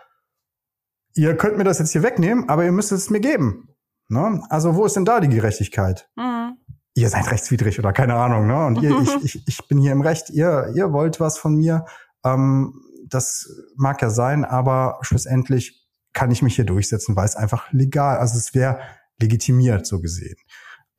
ihr 1.14 1.36
könnt 1.38 1.58
mir 1.58 1.64
das 1.64 1.80
jetzt 1.80 1.92
hier 1.92 2.04
wegnehmen, 2.04 2.50
aber 2.50 2.66
ihr 2.66 2.72
müsst 2.72 2.92
es 2.92 3.10
mir 3.10 3.20
geben. 3.20 3.70
Ne? 4.08 4.44
Also 4.50 4.76
wo 4.76 4.86
ist 4.86 4.96
denn 4.96 5.06
da 5.06 5.20
die 5.20 5.30
Gerechtigkeit? 5.30 6.10
Mhm. 6.16 6.58
Ihr 6.94 7.10
seid 7.10 7.32
rechtswidrig 7.32 7.80
oder 7.80 7.94
keine 7.94 8.16
Ahnung, 8.16 8.48
ne? 8.48 8.66
Und 8.66 8.82
ihr, 8.82 9.00
ich, 9.00 9.16
ich, 9.24 9.48
ich 9.48 9.68
bin 9.68 9.78
hier 9.78 9.94
im 9.94 10.02
Recht, 10.02 10.30
ihr, 10.30 10.72
ihr 10.76 10.92
wollt 10.92 11.20
was 11.20 11.38
von 11.38 11.56
mir, 11.56 11.86
Ähm, 12.24 12.74
das 13.08 13.50
mag 13.76 14.02
ja 14.02 14.10
sein, 14.10 14.46
aber 14.46 15.00
schlussendlich 15.02 15.88
kann 16.14 16.32
ich 16.32 16.42
mich 16.42 16.56
hier 16.56 16.66
durchsetzen, 16.66 17.16
weil 17.16 17.26
es 17.26 17.36
einfach 17.36 17.72
legal, 17.72 18.18
also 18.18 18.38
es 18.38 18.54
wäre 18.54 18.80
legitimiert 19.20 19.86
so 19.86 20.02
gesehen. 20.02 20.38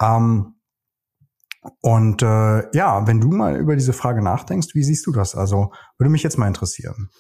Ähm, 0.01 0.55
und 1.81 2.23
äh, 2.23 2.77
ja, 2.77 3.07
wenn 3.07 3.21
du 3.21 3.29
mal 3.29 3.57
über 3.57 3.77
diese 3.77 3.93
Frage 3.93 4.23
nachdenkst, 4.23 4.75
wie 4.75 4.83
siehst 4.83 5.07
du 5.07 5.13
das? 5.13 5.35
Also 5.35 5.73
würde 5.99 6.11
mich 6.11 6.23
jetzt 6.23 6.39
mal 6.39 6.49
interessieren. 6.49 7.11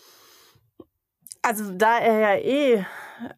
Also 1.43 1.73
da 1.73 1.99
er 1.99 2.19
ja 2.19 2.35
eh 2.37 2.85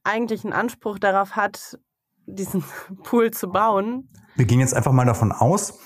eigentlich 0.03 0.45
einen 0.45 0.53
Anspruch 0.53 0.99
darauf 0.99 1.37
hat, 1.37 1.79
diesen 2.27 2.65
Pool 3.03 3.31
zu 3.31 3.49
bauen. 3.49 4.11
Wir 4.37 4.47
gehen 4.47 4.61
jetzt 4.61 4.75
einfach 4.75 4.93
mal 4.93 5.05
davon 5.05 5.33
aus, 5.33 5.79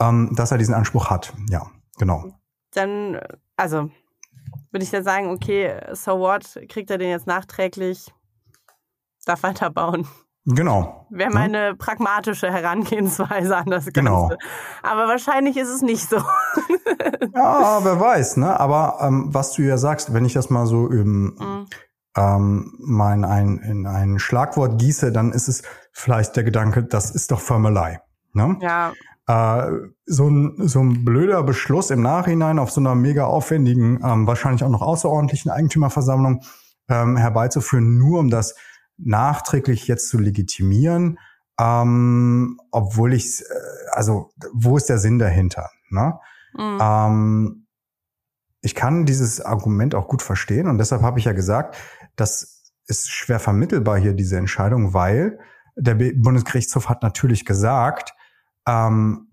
ähm, 0.00 0.32
dass 0.34 0.50
er 0.50 0.58
diesen 0.58 0.74
Anspruch 0.74 1.08
hat. 1.08 1.32
Ja, 1.48 1.70
genau. 1.96 2.32
Dann, 2.72 3.20
also 3.56 3.90
würde 4.72 4.84
ich 4.84 4.92
ja 4.92 5.02
sagen, 5.02 5.30
okay, 5.30 5.80
so 5.92 6.18
what, 6.18 6.60
kriegt 6.68 6.90
er 6.90 6.98
den 6.98 7.10
jetzt 7.10 7.28
nachträglich, 7.28 8.12
darf 9.24 9.44
weiterbauen. 9.44 10.06
Genau. 10.46 11.06
Wäre 11.08 11.30
meine 11.30 11.66
ja. 11.68 11.74
pragmatische 11.74 12.52
Herangehensweise 12.52 13.56
an 13.56 13.66
das 13.66 13.84
Ganze. 13.86 13.92
Genau. 13.92 14.30
Aber 14.82 15.08
wahrscheinlich 15.08 15.56
ist 15.56 15.70
es 15.70 15.80
nicht 15.80 16.08
so. 16.08 16.16
ja, 17.34 17.80
wer 17.82 18.00
weiß, 18.00 18.36
ne? 18.36 18.58
Aber 18.60 18.98
ähm, 19.00 19.28
was 19.32 19.52
du 19.52 19.62
ja 19.62 19.78
sagst, 19.78 20.12
wenn 20.12 20.24
ich 20.24 20.34
das 20.34 20.50
mal 20.50 20.66
so 20.66 20.88
im, 20.88 21.36
mhm. 21.38 21.66
ähm, 22.16 22.74
mal 22.78 23.14
in 23.14 23.24
ein, 23.24 23.58
in 23.58 23.86
ein 23.86 24.18
Schlagwort 24.18 24.78
gieße, 24.78 25.12
dann 25.12 25.32
ist 25.32 25.48
es 25.48 25.62
vielleicht 25.92 26.36
der 26.36 26.44
Gedanke, 26.44 26.84
das 26.84 27.10
ist 27.10 27.30
doch 27.30 27.40
Förmelei. 27.40 28.00
Ne? 28.34 28.58
Ja. 28.60 28.92
Äh, 29.26 29.72
so, 30.04 30.28
ein, 30.28 30.68
so 30.68 30.80
ein 30.80 31.06
blöder 31.06 31.42
Beschluss 31.42 31.90
im 31.90 32.02
Nachhinein 32.02 32.58
auf 32.58 32.70
so 32.70 32.82
einer 32.82 32.94
mega 32.94 33.24
aufwendigen, 33.24 34.00
ähm, 34.04 34.26
wahrscheinlich 34.26 34.62
auch 34.62 34.68
noch 34.68 34.82
außerordentlichen 34.82 35.50
Eigentümerversammlung 35.50 36.42
ähm, 36.90 37.16
herbeizuführen, 37.16 37.96
nur 37.96 38.20
um 38.20 38.28
das 38.28 38.54
nachträglich 38.96 39.86
jetzt 39.86 40.08
zu 40.08 40.18
legitimieren, 40.18 41.18
ähm, 41.60 42.60
obwohl 42.70 43.14
ich, 43.14 43.42
äh, 43.42 43.44
also 43.92 44.32
wo 44.52 44.76
ist 44.76 44.88
der 44.88 44.98
Sinn 44.98 45.18
dahinter? 45.18 45.70
Ne? 45.90 46.18
Mhm. 46.54 46.78
Ähm, 46.80 47.66
ich 48.60 48.74
kann 48.74 49.04
dieses 49.04 49.40
Argument 49.40 49.94
auch 49.94 50.08
gut 50.08 50.22
verstehen 50.22 50.68
und 50.68 50.78
deshalb 50.78 51.02
habe 51.02 51.18
ich 51.18 51.26
ja 51.26 51.32
gesagt, 51.32 51.76
das 52.16 52.72
ist 52.86 53.10
schwer 53.10 53.40
vermittelbar 53.40 53.98
hier, 53.98 54.14
diese 54.14 54.36
Entscheidung, 54.36 54.94
weil 54.94 55.38
der 55.76 55.94
Bundesgerichtshof 55.94 56.88
hat 56.88 57.02
natürlich 57.02 57.44
gesagt, 57.44 58.14
ähm, 58.66 59.28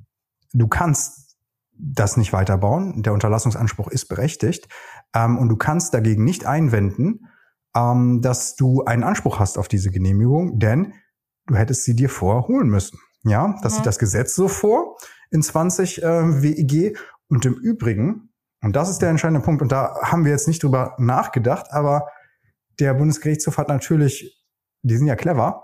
du 0.54 0.68
kannst 0.68 1.38
das 1.74 2.18
nicht 2.18 2.34
weiterbauen, 2.34 3.02
der 3.04 3.14
Unterlassungsanspruch 3.14 3.88
ist 3.88 4.08
berechtigt 4.08 4.68
ähm, 5.16 5.38
und 5.38 5.50
du 5.50 5.56
kannst 5.56 5.94
dagegen 5.94 6.24
nicht 6.24 6.46
einwenden, 6.46 7.28
ähm, 7.76 8.22
dass 8.22 8.56
du 8.56 8.84
einen 8.84 9.04
Anspruch 9.04 9.40
hast 9.40 9.58
auf 9.58 9.68
diese 9.68 9.92
Genehmigung, 9.92 10.60
denn 10.60 10.94
du 11.48 11.56
hättest 11.56 11.84
sie 11.84 11.96
dir 11.96 12.10
vorher 12.10 12.48
holen 12.48 12.68
müssen. 12.68 13.00
Ja, 13.24 13.56
das 13.62 13.74
mhm. 13.74 13.78
sieht 13.78 13.86
das 13.86 14.00
Gesetz 14.00 14.36
so 14.36 14.48
vor 14.48 14.98
in 15.30 15.42
20 15.42 16.04
äh, 16.04 16.42
WEG. 16.42 16.98
Und 17.30 17.46
im 17.46 17.54
Übrigen, 17.54 18.34
und 18.62 18.76
das 18.76 18.90
ist 18.90 19.00
der 19.00 19.10
entscheidende 19.10 19.40
Punkt, 19.40 19.62
und 19.62 19.72
da 19.72 19.96
haben 20.04 20.26
wir 20.26 20.32
jetzt 20.32 20.50
nicht 20.50 20.64
drüber 20.64 20.96
nachgedacht, 20.98 21.68
aber 21.72 22.08
der 22.80 22.94
Bundesgerichtshof 22.94 23.58
hat 23.58 23.70
natürlich, 23.70 24.44
die 24.82 24.98
sind 24.98 25.08
ja 25.08 25.16
clever, 25.16 25.64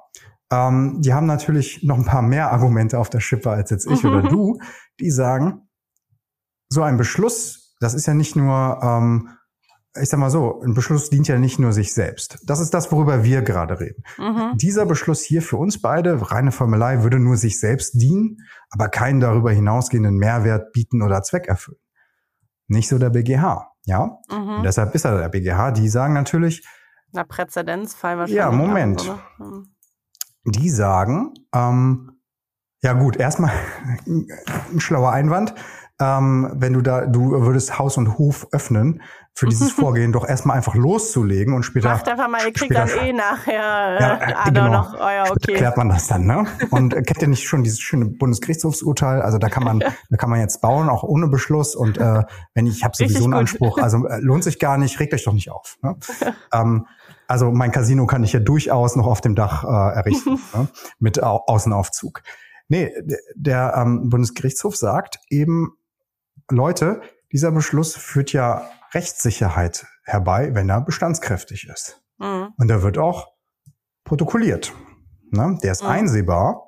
ähm, 0.50 1.02
die 1.02 1.14
haben 1.14 1.28
natürlich 1.28 1.84
noch 1.84 1.98
ein 1.98 2.06
paar 2.06 2.22
mehr 2.22 2.54
Argumente 2.54 2.98
auf 2.98 3.10
der 3.10 3.20
Schippe 3.20 3.50
als 3.50 3.70
jetzt 3.70 3.86
ich 3.86 4.04
mhm. 4.04 4.10
oder 4.10 4.30
du, 4.30 4.60
die 5.02 5.12
sagen, 5.12 5.68
so 6.70 6.84
ein 6.84 6.96
Beschluss, 6.96 7.76
das 7.82 7.94
ist 7.94 8.08
ja 8.08 8.14
nicht 8.14 8.38
nur 8.38 8.80
ähm, 8.82 9.30
ich 10.02 10.10
sag 10.10 10.20
mal 10.20 10.30
so, 10.30 10.62
ein 10.62 10.74
Beschluss 10.74 11.10
dient 11.10 11.28
ja 11.28 11.38
nicht 11.38 11.60
nur 11.60 11.74
sich 11.74 11.94
selbst. 11.94 12.40
Das 12.46 12.60
ist 12.60 12.74
das, 12.74 12.92
worüber 12.92 13.24
wir 13.24 13.42
gerade 13.42 13.80
reden. 13.80 14.04
Mhm. 14.18 14.58
Dieser 14.58 14.86
Beschluss 14.86 15.22
hier 15.22 15.42
für 15.42 15.58
uns 15.58 15.82
beide, 15.82 16.32
reine 16.32 16.52
Formelei, 16.52 17.04
würde 17.04 17.20
nur 17.20 17.38
sich 17.38 17.60
selbst 17.60 18.02
dienen, 18.02 18.38
aber 18.70 18.90
keinen 18.90 19.20
darüber 19.20 19.52
hinausgehenden 19.52 20.16
Mehrwert 20.16 20.72
bieten 20.74 21.02
oder 21.02 21.22
Zweck 21.24 21.48
erfüllen. 21.48 21.80
Nicht 22.68 22.90
so 22.90 22.98
der 22.98 23.10
BGH, 23.10 23.72
ja? 23.86 24.18
Mhm. 24.30 24.58
Und 24.58 24.64
deshalb 24.64 24.94
ist 24.94 25.06
er 25.06 25.18
der 25.18 25.30
BGH. 25.30 25.72
Die 25.72 25.88
sagen 25.90 26.14
natürlich. 26.14 26.66
Na, 27.14 27.24
Präzedenzfall 27.24 28.18
wahrscheinlich. 28.18 28.38
Ja, 28.38 28.52
Moment. 28.52 29.02
So, 29.02 29.20
mhm. 29.38 29.74
Die 30.46 30.70
sagen, 30.70 31.34
ähm, 31.54 32.12
ja 32.82 32.94
gut, 32.94 33.18
erstmal 33.18 33.52
ein 34.06 34.80
schlauer 34.80 35.12
Einwand 35.12 35.56
ähm, 36.00 36.52
wenn 36.54 36.74
du 36.74 36.82
da, 36.82 37.06
du 37.06 37.32
würdest 37.46 37.80
Haus 37.80 37.98
und 37.98 38.18
Hof 38.18 38.48
öffnen, 38.52 39.02
für 39.34 39.46
dieses 39.50 39.72
Vorgehen 39.72 40.12
doch 40.12 40.28
erstmal 40.28 40.58
einfach 40.58 40.76
loszulegen 40.76 41.54
und 41.54 41.64
später. 41.64 41.90
Macht 41.90 42.08
einfach 42.08 42.28
mal, 42.28 42.44
ihr 42.46 42.54
kriegt 42.54 42.74
dann 42.76 42.90
eh 42.90 43.14
nachher 43.14 43.54
ja, 43.54 44.16
äh, 44.16 44.34
genau, 44.46 44.70
noch 44.70 44.94
euer 45.00 45.26
okay. 45.30 45.54
Klärt 45.54 45.78
man 45.78 45.90
das 45.90 46.08
dann, 46.08 46.26
ne? 46.26 46.46
Und 46.72 46.94
äh, 46.94 47.04
kennt 47.04 47.22
ihr 47.22 47.28
nicht 47.28 47.48
schon 47.48 47.64
dieses 47.64 47.80
schöne 47.80 48.06
Bundesgerichtshofsurteil? 48.06 49.22
Also 49.22 49.38
da 49.38 49.50
kann 49.50 49.64
man, 49.64 49.80
da 50.10 50.18
kann 50.18 50.30
man 50.30 50.40
jetzt 50.40 50.62
bauen, 50.62 50.90
auch 50.90 51.04
ohne 51.04 51.28
Beschluss. 51.28 51.76
Und 51.76 51.98
äh, 51.98 52.24
wenn 52.56 52.66
ich 52.66 52.84
habe 52.84 52.96
sowieso 52.96 53.26
einen 53.26 53.34
Anspruch, 53.34 53.78
also 53.78 54.08
äh, 54.08 54.20
lohnt 54.22 54.44
sich 54.44 54.60
gar 54.60 54.78
nicht, 54.78 55.00
regt 55.00 55.14
euch 55.14 55.24
doch 55.24 55.34
nicht 55.34 55.52
auf. 55.52 55.78
Ne? 55.84 55.96
ähm, 56.54 56.88
also 57.28 57.52
mein 57.52 57.72
Casino 57.72 58.08
kann 58.08 58.24
ich 58.24 58.34
ja 58.34 58.40
durchaus 58.40 58.96
noch 58.96 59.06
auf 59.06 59.22
dem 59.22 59.36
Dach 59.36 59.64
äh, 59.64 59.96
errichten, 59.98 60.40
ne? 60.54 60.68
mit 61.00 61.22
Au 61.22 61.44
Außenaufzug. 61.46 62.24
Nee, 62.70 62.92
der 63.36 63.76
ähm, 63.78 64.10
Bundesgerichtshof 64.10 64.76
sagt 64.76 65.20
eben, 65.30 65.74
Leute, 66.50 67.02
dieser 67.32 67.52
Beschluss 67.52 67.96
führt 67.96 68.34
ja 68.34 68.70
Rechtssicherheit 68.94 69.86
herbei, 70.04 70.54
wenn 70.54 70.70
er 70.70 70.82
bestandskräftig 70.82 71.68
ist. 71.68 72.02
Mhm. 72.20 72.54
Und 72.58 72.70
er 72.70 72.84
wird 72.84 72.98
auch 72.98 73.34
protokolliert. 74.04 74.74
Ne? 75.32 75.58
Der 75.62 75.72
ist 75.74 75.84
mhm. 75.84 75.90
einsehbar. 75.90 76.64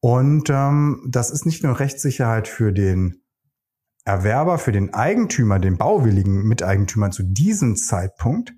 Und 0.00 0.50
ähm, 0.50 1.06
das 1.08 1.30
ist 1.30 1.46
nicht 1.46 1.62
nur 1.62 1.78
Rechtssicherheit 1.78 2.48
für 2.48 2.72
den 2.72 3.22
Erwerber, 4.04 4.58
für 4.58 4.72
den 4.72 4.92
Eigentümer, 4.92 5.58
den 5.58 5.78
bauwilligen 5.78 6.42
Miteigentümer 6.42 7.10
zu 7.10 7.22
diesem 7.22 7.76
Zeitpunkt, 7.76 8.52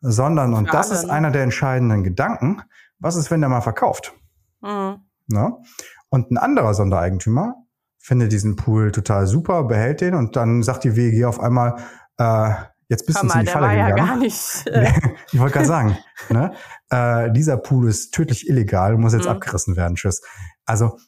sondern, 0.00 0.54
und 0.54 0.74
das 0.74 0.90
ist 0.90 1.04
ne? 1.04 1.12
einer 1.12 1.30
der 1.30 1.44
entscheidenden 1.44 2.02
Gedanken, 2.02 2.62
was 2.98 3.14
ist, 3.14 3.30
wenn 3.30 3.40
der 3.40 3.50
mal 3.50 3.60
verkauft? 3.60 4.14
Mhm. 4.60 4.96
Ne? 5.28 5.56
Und 6.08 6.32
ein 6.32 6.36
anderer 6.36 6.74
Sondereigentümer 6.74 7.61
findet 8.02 8.32
diesen 8.32 8.56
Pool 8.56 8.90
total 8.92 9.26
super, 9.26 9.64
behält 9.64 10.00
den 10.00 10.14
und 10.14 10.36
dann 10.36 10.62
sagt 10.62 10.84
die 10.84 10.96
WEG 10.96 11.24
auf 11.24 11.40
einmal, 11.40 11.76
äh, 12.18 12.50
jetzt 12.88 13.06
bist 13.06 13.22
du 13.22 13.28
in 13.28 13.40
die 13.40 13.46
Falle 13.46 13.68
gegangen. 13.68 13.96
Ja 13.96 14.06
gar 14.06 14.16
nicht, 14.16 14.66
äh 14.66 14.92
ich 15.32 15.38
wollte 15.38 15.54
gerade 15.54 15.66
sagen, 15.66 15.98
ne? 16.28 16.52
äh, 16.90 17.30
dieser 17.32 17.56
Pool 17.56 17.88
ist 17.88 18.12
tödlich 18.12 18.48
illegal, 18.48 18.98
muss 18.98 19.14
jetzt 19.14 19.24
mhm. 19.24 19.30
abgerissen 19.30 19.76
werden, 19.76 19.94
tschüss. 19.94 20.20
Also 20.66 20.98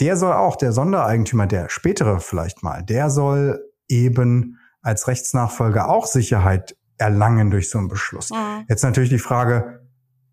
der 0.00 0.16
soll 0.16 0.32
auch, 0.32 0.56
der 0.56 0.72
Sondereigentümer, 0.72 1.46
der 1.46 1.68
spätere 1.68 2.20
vielleicht 2.20 2.62
mal, 2.62 2.82
der 2.82 3.10
soll 3.10 3.62
eben 3.86 4.58
als 4.80 5.06
Rechtsnachfolger 5.06 5.88
auch 5.90 6.06
Sicherheit 6.06 6.74
erlangen 6.96 7.50
durch 7.50 7.68
so 7.68 7.78
einen 7.78 7.88
Beschluss. 7.88 8.30
Mhm. 8.30 8.64
Jetzt 8.68 8.82
natürlich 8.82 9.10
die 9.10 9.18
Frage, 9.18 9.82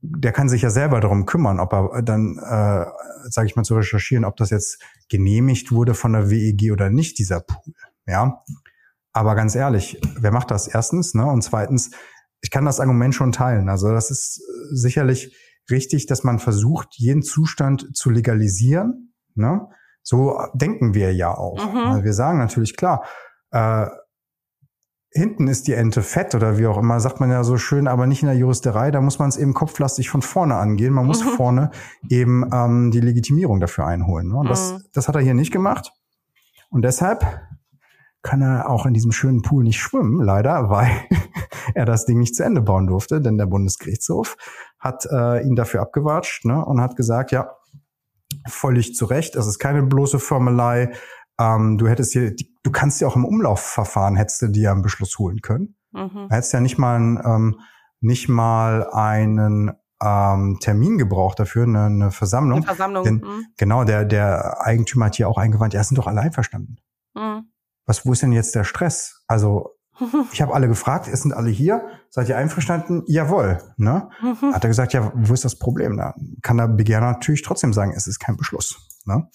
der 0.01 0.31
kann 0.31 0.47
sich 0.47 0.61
ja 0.61 0.69
selber 0.69 1.01
darum 1.01 1.25
kümmern, 1.25 1.59
ob 1.59 1.73
er 1.73 2.01
dann, 2.01 2.37
äh, 2.37 2.85
sage 3.29 3.47
ich 3.47 3.55
mal, 3.57 3.63
zu 3.63 3.75
recherchieren, 3.75 4.23
ob 4.23 4.37
das 4.37 4.49
jetzt 4.49 4.81
genehmigt 5.09 5.71
wurde 5.71 5.93
von 5.93 6.13
der 6.13 6.29
WEG 6.29 6.71
oder 6.71 6.89
nicht, 6.89 7.17
dieser 7.19 7.41
Pool. 7.41 7.73
Ja. 8.05 8.43
Aber 9.11 9.35
ganz 9.35 9.55
ehrlich, 9.55 9.99
wer 10.19 10.31
macht 10.31 10.51
das 10.51 10.67
erstens? 10.67 11.13
Ne? 11.13 11.25
Und 11.25 11.41
zweitens, 11.43 11.91
ich 12.41 12.51
kann 12.51 12.65
das 12.65 12.79
Argument 12.79 13.13
schon 13.15 13.31
teilen. 13.31 13.69
Also 13.69 13.89
das 13.89 14.11
ist 14.11 14.41
sicherlich 14.71 15.35
richtig, 15.69 16.05
dass 16.05 16.23
man 16.23 16.39
versucht, 16.39 16.95
jeden 16.95 17.21
Zustand 17.21 17.95
zu 17.95 18.09
legalisieren. 18.09 19.13
Ne? 19.35 19.67
So 20.03 20.39
denken 20.53 20.93
wir 20.93 21.13
ja 21.13 21.35
auch. 21.35 21.73
Mhm. 21.73 21.77
Also 21.79 22.03
wir 22.03 22.13
sagen 22.13 22.37
natürlich 22.37 22.77
klar, 22.77 23.03
äh, 23.51 23.87
hinten 25.11 25.47
ist 25.47 25.67
die 25.67 25.73
Ente 25.73 26.03
fett 26.03 26.35
oder 26.35 26.57
wie 26.57 26.67
auch 26.67 26.77
immer, 26.77 26.99
sagt 26.99 27.19
man 27.19 27.31
ja 27.31 27.43
so 27.43 27.57
schön, 27.57 27.87
aber 27.87 28.05
nicht 28.05 28.21
in 28.21 28.27
der 28.27 28.37
Juristerei. 28.37 28.91
Da 28.91 29.01
muss 29.01 29.19
man 29.19 29.29
es 29.29 29.37
eben 29.37 29.53
kopflastig 29.53 30.09
von 30.09 30.21
vorne 30.21 30.55
angehen. 30.55 30.93
Man 30.93 31.05
muss 31.05 31.23
mhm. 31.23 31.29
vorne 31.29 31.71
eben 32.09 32.47
ähm, 32.53 32.91
die 32.91 33.01
Legitimierung 33.01 33.59
dafür 33.59 33.85
einholen. 33.85 34.27
Ne? 34.27 34.35
Und 34.35 34.45
mhm. 34.45 34.49
das, 34.49 34.83
das 34.93 35.07
hat 35.07 35.15
er 35.15 35.21
hier 35.21 35.33
nicht 35.33 35.51
gemacht. 35.51 35.91
Und 36.69 36.83
deshalb 36.83 37.25
kann 38.21 38.41
er 38.41 38.69
auch 38.69 38.85
in 38.85 38.93
diesem 38.93 39.11
schönen 39.11 39.41
Pool 39.41 39.63
nicht 39.63 39.79
schwimmen, 39.79 40.21
leider, 40.21 40.69
weil 40.69 40.89
er 41.73 41.85
das 41.85 42.05
Ding 42.05 42.19
nicht 42.19 42.35
zu 42.35 42.43
Ende 42.43 42.61
bauen 42.61 42.85
durfte, 42.85 43.21
denn 43.21 43.37
der 43.37 43.45
Bundesgerichtshof 43.45 44.37
hat 44.77 45.05
äh, 45.11 45.41
ihn 45.41 45.55
dafür 45.55 45.81
abgewatscht 45.81 46.45
ne, 46.45 46.63
und 46.63 46.81
hat 46.81 46.95
gesagt, 46.95 47.31
ja, 47.31 47.55
völlig 48.47 48.95
zu 48.95 49.05
Recht, 49.05 49.35
das 49.35 49.47
ist 49.47 49.59
keine 49.59 49.83
bloße 49.83 50.19
Formelei, 50.19 50.91
ähm, 51.39 51.77
du 51.77 51.87
hättest 51.87 52.11
hier, 52.11 52.35
du 52.35 52.71
kannst 52.71 53.01
ja 53.01 53.07
auch 53.07 53.15
im 53.15 53.25
Umlaufverfahren 53.25 54.15
hättest 54.15 54.41
du 54.41 54.47
dir 54.47 54.71
einen 54.71 54.81
Beschluss 54.81 55.17
holen 55.17 55.41
können. 55.41 55.75
Mhm. 55.91 56.27
Du 56.29 56.29
hättest 56.29 56.53
ja 56.53 56.59
nicht 56.59 56.77
mal, 56.77 56.99
ein, 56.99 57.21
ähm, 57.23 57.59
nicht 58.01 58.29
mal 58.29 58.89
einen 58.91 59.71
ähm, 60.03 60.57
Termin 60.59 60.97
gebraucht 60.97 61.39
dafür, 61.39 61.63
eine, 61.63 61.85
eine 61.85 62.11
Versammlung. 62.11 62.59
Eine 62.59 62.67
Versammlung. 62.67 63.03
Denn, 63.03 63.15
mhm. 63.15 63.45
Genau, 63.57 63.83
der, 63.83 64.05
der 64.05 64.61
Eigentümer 64.61 65.05
hat 65.05 65.15
hier 65.15 65.29
auch 65.29 65.37
eingewandt, 65.37 65.73
ja, 65.73 65.83
sind 65.83 65.97
doch 65.97 66.07
alle 66.07 66.21
einverstanden. 66.21 66.77
Mhm. 67.15 67.49
Was, 67.85 68.05
wo 68.05 68.11
ist 68.11 68.21
denn 68.21 68.31
jetzt 68.31 68.53
der 68.55 68.63
Stress? 68.63 69.23
Also, 69.27 69.79
Ich 70.31 70.41
habe 70.41 70.53
alle 70.53 70.67
gefragt, 70.67 71.07
es 71.07 71.21
sind 71.21 71.33
alle 71.33 71.49
hier, 71.49 71.87
seid 72.09 72.29
ihr 72.29 72.37
einverstanden? 72.37 73.03
Jawohl. 73.07 73.61
Ne? 73.77 74.09
Mhm. 74.21 74.53
Hat 74.53 74.63
er 74.63 74.69
gesagt, 74.69 74.93
ja, 74.93 75.11
wo 75.15 75.33
ist 75.33 75.45
das 75.45 75.57
Problem? 75.57 75.97
Da 75.97 76.13
kann 76.41 76.57
der 76.57 76.67
Begehr 76.67 77.01
natürlich 77.01 77.41
trotzdem 77.41 77.73
sagen, 77.73 77.93
es 77.95 78.07
ist 78.07 78.19
kein 78.19 78.37
Beschluss. 78.37 78.87
Ne? 79.05 79.27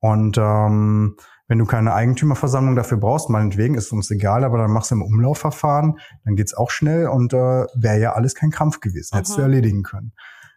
Und 0.00 0.38
ähm, 0.38 1.16
wenn 1.46 1.58
du 1.58 1.66
keine 1.66 1.92
Eigentümerversammlung 1.92 2.74
dafür 2.74 2.98
brauchst, 2.98 3.28
meinetwegen, 3.28 3.74
ist 3.74 3.92
uns 3.92 4.10
egal, 4.10 4.44
aber 4.44 4.58
dann 4.58 4.70
machst 4.70 4.90
du 4.90 4.94
im 4.94 5.02
Umlaufverfahren, 5.02 5.98
dann 6.24 6.36
geht's 6.36 6.54
auch 6.54 6.70
schnell 6.70 7.08
und 7.08 7.32
äh, 7.32 7.66
wäre 7.74 8.00
ja 8.00 8.12
alles 8.14 8.34
kein 8.34 8.50
Krampf 8.50 8.80
gewesen, 8.80 9.10
mhm. 9.12 9.18
hättest 9.18 9.36
du 9.36 9.42
erledigen 9.42 9.82
können. 9.82 10.12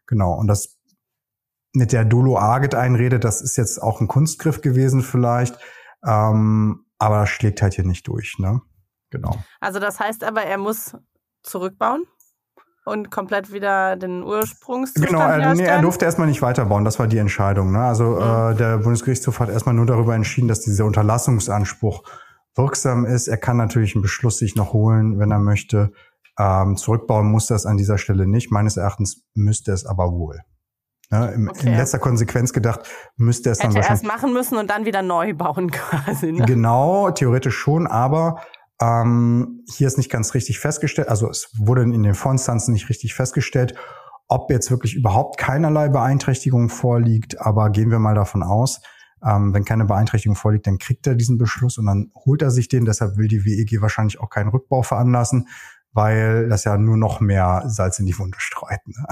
Genau. 0.05 0.33
Und 0.33 0.47
das 0.47 0.77
mit 1.73 1.91
der 1.91 2.05
Dolo 2.05 2.37
Arget 2.37 2.73
einrede, 2.73 3.19
das 3.19 3.41
ist 3.41 3.57
jetzt 3.57 3.81
auch 3.81 3.99
ein 4.01 4.07
Kunstgriff 4.07 4.61
gewesen 4.61 5.01
vielleicht, 5.01 5.57
ähm, 6.05 6.85
aber 6.97 7.21
das 7.21 7.29
schlägt 7.29 7.61
halt 7.61 7.73
hier 7.73 7.85
nicht 7.85 8.07
durch, 8.07 8.39
ne? 8.39 8.61
Genau. 9.09 9.37
Also 9.59 9.79
das 9.79 9.99
heißt 9.99 10.23
aber, 10.23 10.43
er 10.43 10.57
muss 10.57 10.95
zurückbauen 11.43 12.05
und 12.87 13.11
komplett 13.11 13.51
wieder 13.51 13.95
den 13.95 14.23
Ursprungszustand 14.23 15.09
Genau, 15.09 15.21
er, 15.21 15.53
nee, 15.53 15.63
er 15.63 15.81
durfte 15.81 16.05
erstmal 16.05 16.27
nicht 16.27 16.41
weiterbauen, 16.41 16.85
das 16.85 16.99
war 16.99 17.07
die 17.07 17.17
Entscheidung. 17.17 17.71
Ne? 17.71 17.79
Also 17.79 18.03
mhm. 18.05 18.51
äh, 18.51 18.55
der 18.55 18.77
Bundesgerichtshof 18.77 19.39
hat 19.39 19.49
erstmal 19.49 19.75
nur 19.75 19.85
darüber 19.85 20.15
entschieden, 20.15 20.47
dass 20.47 20.61
dieser 20.61 20.85
Unterlassungsanspruch 20.85 22.03
wirksam 22.55 23.05
ist. 23.05 23.27
Er 23.27 23.37
kann 23.37 23.57
natürlich 23.57 23.95
einen 23.95 24.01
Beschluss 24.01 24.37
sich 24.37 24.55
noch 24.55 24.73
holen, 24.73 25.19
wenn 25.19 25.31
er 25.31 25.39
möchte. 25.39 25.91
Ähm, 26.39 26.77
zurückbauen 26.77 27.27
muss 27.27 27.47
das 27.47 27.65
an 27.65 27.77
dieser 27.77 27.97
Stelle 27.97 28.27
nicht. 28.27 28.51
Meines 28.51 28.77
Erachtens 28.77 29.25
müsste 29.33 29.71
es 29.71 29.85
aber 29.85 30.11
wohl. 30.11 30.39
Ja, 31.11 31.27
im, 31.27 31.49
okay. 31.49 31.67
In 31.67 31.77
letzter 31.77 31.99
Konsequenz 31.99 32.51
gedacht, 32.53 32.81
müsste 33.15 33.49
es 33.49 33.59
Hätte 33.59 33.67
dann 33.67 33.75
wahrscheinlich... 33.75 34.03
erst 34.03 34.21
machen 34.21 34.33
müssen 34.33 34.57
und 34.57 34.69
dann 34.69 34.85
wieder 34.85 35.01
neu 35.01 35.33
bauen 35.33 35.71
quasi. 35.71 36.31
Ne? 36.31 36.45
Genau, 36.45 37.11
theoretisch 37.11 37.55
schon, 37.55 37.87
aber 37.87 38.41
ähm, 38.81 39.63
hier 39.69 39.87
ist 39.87 39.97
nicht 39.97 40.11
ganz 40.11 40.33
richtig 40.33 40.59
festgestellt, 40.59 41.09
also 41.09 41.29
es 41.29 41.49
wurde 41.57 41.81
in 41.81 42.03
den 42.03 42.15
Vorinstanzen 42.15 42.73
nicht 42.73 42.89
richtig 42.89 43.13
festgestellt, 43.13 43.75
ob 44.27 44.51
jetzt 44.51 44.69
wirklich 44.69 44.95
überhaupt 44.95 45.37
keinerlei 45.37 45.89
Beeinträchtigung 45.89 46.69
vorliegt, 46.69 47.39
aber 47.39 47.69
gehen 47.69 47.89
wir 47.89 47.99
mal 47.99 48.15
davon 48.15 48.43
aus, 48.43 48.81
ähm, 49.23 49.53
wenn 49.53 49.65
keine 49.65 49.85
Beeinträchtigung 49.85 50.35
vorliegt, 50.35 50.67
dann 50.67 50.77
kriegt 50.77 51.07
er 51.07 51.15
diesen 51.15 51.37
Beschluss 51.37 51.77
und 51.77 51.85
dann 51.85 52.11
holt 52.13 52.41
er 52.41 52.51
sich 52.51 52.67
den. 52.67 52.85
Deshalb 52.85 53.17
will 53.17 53.27
die 53.27 53.45
WEG 53.45 53.81
wahrscheinlich 53.81 54.19
auch 54.19 54.29
keinen 54.29 54.49
Rückbau 54.49 54.83
veranlassen, 54.83 55.47
weil 55.91 56.49
das 56.49 56.65
ja 56.65 56.77
nur 56.77 56.97
noch 56.97 57.19
mehr 57.19 57.63
Salz 57.67 57.99
in 57.99 58.05
die 58.05 58.17
Wunde 58.19 58.37
streut. 58.39 58.79
Ne? 58.85 59.05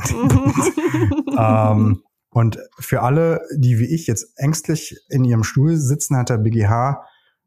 ähm, 1.39 2.03
und 2.29 2.59
für 2.77 3.01
alle, 3.01 3.41
die 3.57 3.79
wie 3.79 3.93
ich 3.95 4.07
jetzt 4.07 4.33
ängstlich 4.35 4.97
in 5.09 5.23
ihrem 5.23 5.43
Stuhl 5.43 5.77
sitzen, 5.77 6.17
hat 6.17 6.29
der 6.29 6.37
BGH 6.37 7.03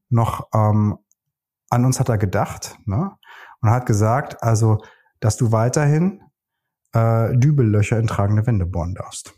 noch 0.08 0.48
ähm, 0.54 0.98
an 1.70 1.84
uns 1.84 2.00
hat 2.00 2.08
er 2.08 2.18
gedacht 2.18 2.78
ne? 2.86 3.12
und 3.60 3.70
hat 3.70 3.86
gesagt, 3.86 4.42
also, 4.42 4.78
dass 5.20 5.36
du 5.36 5.52
weiterhin 5.52 6.22
äh, 6.92 7.36
Dübellöcher 7.36 7.98
in 7.98 8.06
tragende 8.06 8.46
Wände 8.46 8.66
bohren 8.66 8.94
darfst. 8.94 9.34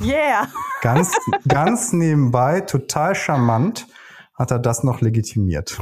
Yeah. 0.00 0.48
ganz, 0.82 1.12
ganz 1.46 1.92
nebenbei, 1.92 2.60
total 2.60 3.14
charmant, 3.14 3.86
hat 4.34 4.50
er 4.50 4.58
das 4.58 4.84
noch 4.84 5.00
legitimiert. 5.00 5.78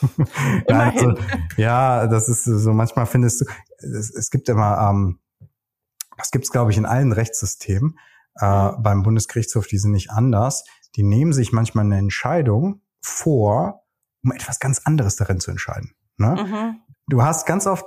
ja, 0.68 0.90
also, 0.90 1.14
ja, 1.56 2.06
das 2.06 2.28
ist 2.28 2.44
so, 2.44 2.72
manchmal 2.72 3.06
findest 3.06 3.40
du, 3.40 3.44
es, 3.78 4.10
es 4.14 4.30
gibt 4.30 4.48
immer, 4.48 4.90
ähm, 4.90 5.20
das 6.16 6.30
gibt's 6.30 6.50
glaube 6.50 6.70
ich 6.70 6.76
in 6.76 6.86
allen 6.86 7.12
Rechtssystemen, 7.12 7.96
äh, 8.40 8.68
mhm. 8.70 8.82
beim 8.82 9.02
Bundesgerichtshof, 9.02 9.66
die 9.66 9.78
sind 9.78 9.92
nicht 9.92 10.10
anders. 10.10 10.64
Die 10.96 11.02
nehmen 11.02 11.32
sich 11.32 11.52
manchmal 11.52 11.84
eine 11.84 11.98
Entscheidung 11.98 12.82
vor, 13.00 13.85
um 14.26 14.32
etwas 14.32 14.58
ganz 14.58 14.80
anderes 14.84 15.16
darin 15.16 15.40
zu 15.40 15.50
entscheiden. 15.50 15.92
Ne? 16.18 16.36
Mhm. 16.46 16.80
Du 17.08 17.22
hast 17.22 17.46
ganz 17.46 17.66
oft 17.66 17.86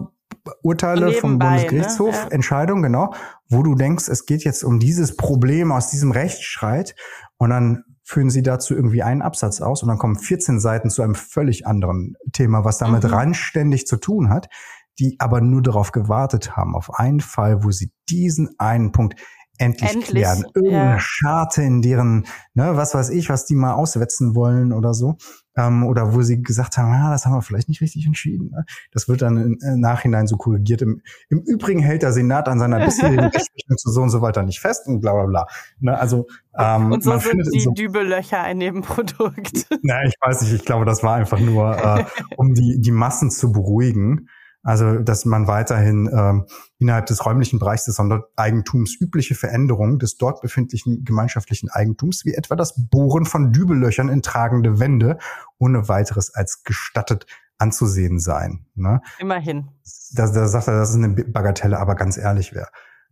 Urteile 0.63 1.08
Nebenbei, 1.08 1.19
vom 1.19 1.39
Bundesgerichtshof, 1.39 2.15
ne? 2.15 2.22
ja. 2.22 2.27
Entscheidungen, 2.29 2.81
genau, 2.81 3.13
wo 3.50 3.62
du 3.62 3.75
denkst, 3.75 4.08
es 4.08 4.25
geht 4.25 4.43
jetzt 4.43 4.63
um 4.63 4.79
dieses 4.79 5.17
Problem 5.17 5.71
aus 5.71 5.89
diesem 5.89 6.12
Rechtsstreit 6.12 6.95
und 7.38 7.49
dann 7.49 7.84
führen 8.04 8.30
sie 8.30 8.41
dazu 8.41 8.73
irgendwie 8.73 9.04
einen 9.04 9.21
Absatz 9.21 9.62
aus 9.62 9.84
und 9.84 9.89
dann 9.89 9.97
kommen 9.97 10.17
14 10.17 10.60
Seiten 10.60 10.89
zu 10.89 11.02
einem 11.02 11.13
völlig 11.13 11.67
anderen 11.67 12.15
Thema, 12.32 12.63
was 12.63 12.78
damit 12.78 13.04
mhm. 13.04 13.10
randständig 13.10 13.86
zu 13.86 13.97
tun 13.97 14.30
hat, 14.30 14.49
die 14.97 15.17
aber 15.19 15.41
nur 15.41 15.62
darauf 15.62 15.91
gewartet 15.91 16.56
haben, 16.56 16.75
auf 16.75 16.97
einen 16.97 17.19
Fall, 17.19 17.63
wo 17.63 17.71
sie 17.71 17.91
diesen 18.10 18.56
einen 18.58 18.91
Punkt 18.91 19.19
endlich, 19.60 19.89
endlich 19.89 20.10
klären. 20.10 20.45
Irgendeine 20.56 20.91
ja. 20.91 21.00
Scharte 21.00 21.62
in 21.62 21.82
deren, 21.82 22.26
ne, 22.54 22.72
was 22.76 22.95
weiß 22.95 23.10
ich, 23.10 23.30
was 23.30 23.45
die 23.45 23.56
mal 23.56 23.74
auswetzen 23.74 24.34
wollen 24.34 24.74
oder 24.74 24.93
so. 24.93 25.17
Ähm, 25.58 25.86
oder 25.86 26.13
wo 26.13 26.22
sie 26.22 26.41
gesagt 26.41 26.78
haben, 26.78 26.91
ah, 26.93 27.12
das 27.12 27.26
haben 27.26 27.34
wir 27.34 27.41
vielleicht 27.41 27.67
nicht 27.67 27.82
richtig 27.82 28.06
entschieden. 28.06 28.50
Ne? 28.52 28.65
Das 28.91 29.10
wird 29.10 29.22
dann 29.22 29.38
im, 29.38 29.58
im 29.62 29.80
Nachhinein 29.80 30.26
so 30.28 30.38
korrigiert. 30.38 30.82
Im, 30.82 31.02
Im 31.30 31.41
Übrigen 31.41 31.82
hält 31.82 32.02
der 32.02 32.13
Senat 32.13 32.48
an 32.48 32.60
seiner 32.60 32.86
bisherigen 32.86 33.19
Rechtsprechung 33.26 33.78
zu 33.78 33.91
so 33.91 34.02
und 34.02 34.10
so 34.10 34.22
weiter 34.22 34.43
nicht 34.43 34.62
fest 34.62 34.88
und 34.88 35.02
bla 35.02 35.13
bla 35.13 35.26
bla. 35.26 35.48
Ne, 35.80 35.98
also 35.98 36.28
ähm, 36.58 36.91
und 36.91 37.04
so 37.04 37.10
man 37.10 37.19
sind 37.19 37.50
die 37.54 37.60
so, 37.60 37.72
Dübellöcher 37.72 38.41
ein 38.41 38.58
Nebenprodukt. 38.58 39.67
Na, 39.82 40.04
ich 40.06 40.15
weiß 40.22 40.41
nicht, 40.41 40.54
ich 40.54 40.65
glaube, 40.65 40.86
das 40.86 41.04
war 41.04 41.15
einfach 41.15 41.39
nur, 41.39 41.78
äh, 41.78 42.06
um 42.38 42.54
die, 42.54 42.80
die 42.80 42.91
Massen 42.91 43.30
zu 43.30 43.52
beruhigen. 43.52 44.30
Also, 44.62 45.00
dass 45.00 45.24
man 45.24 45.48
weiterhin 45.48 46.10
ähm, 46.13 46.45
innerhalb 46.80 47.06
des 47.06 47.26
räumlichen 47.26 47.60
Bereichs 47.60 47.86
des 47.86 47.95
Sondereigentums 47.95 49.00
übliche 49.00 49.36
Veränderungen 49.36 50.00
des 50.00 50.17
dort 50.17 50.41
befindlichen 50.41 51.06
gemeinschaftlichen 51.06 51.69
Eigentums, 51.69 52.26
wie 52.26 52.34
etwa 52.34 52.56
das 52.56 52.74
Bohren 52.89 53.26
von 53.26 53.54
Dübellöchern 53.54 54.10
in 54.10 54.22
tragende 54.22 54.80
Wände, 54.80 55.17
ohne 55.60 55.88
weiteres 55.88 56.34
als 56.34 56.63
gestattet 56.63 57.26
anzusehen 57.58 58.19
sein. 58.19 58.65
Ne? 58.76 59.02
Immerhin. 59.19 59.69
Da, 60.13 60.28
da 60.28 60.48
sagt 60.48 60.67
er, 60.67 60.78
das 60.78 60.89
ist 60.89 60.95
eine 60.95 61.10
Bagatelle, 61.10 61.80
aber 61.80 61.95
ganz 61.95 62.17
ehrlich, 62.17 62.54
wer, 62.54 62.67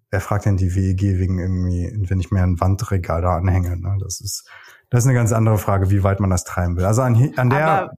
wer 0.09 0.21
fragt 0.21 0.45
denn 0.45 0.57
die 0.57 0.75
WEG 0.75 1.01
wegen 1.01 1.39
irgendwie, 1.39 2.09
wenn 2.09 2.19
ich 2.19 2.29
mir 2.31 2.43
ein 2.43 2.59
Wandregal 2.59 3.21
da 3.21 3.37
anhänge? 3.37 3.77
Ne? 3.77 3.97
Das 4.01 4.19
ist, 4.19 4.49
das 4.89 5.03
ist 5.03 5.07
eine 5.07 5.17
ganz 5.17 5.31
andere 5.31 5.57
Frage, 5.57 5.91
wie 5.91 6.03
weit 6.03 6.19
man 6.19 6.29
das 6.29 6.43
treiben 6.43 6.75
will. 6.75 6.85
Also 6.85 7.03
an, 7.03 7.33
an 7.37 7.49
der 7.49 7.67
aber 7.67 7.91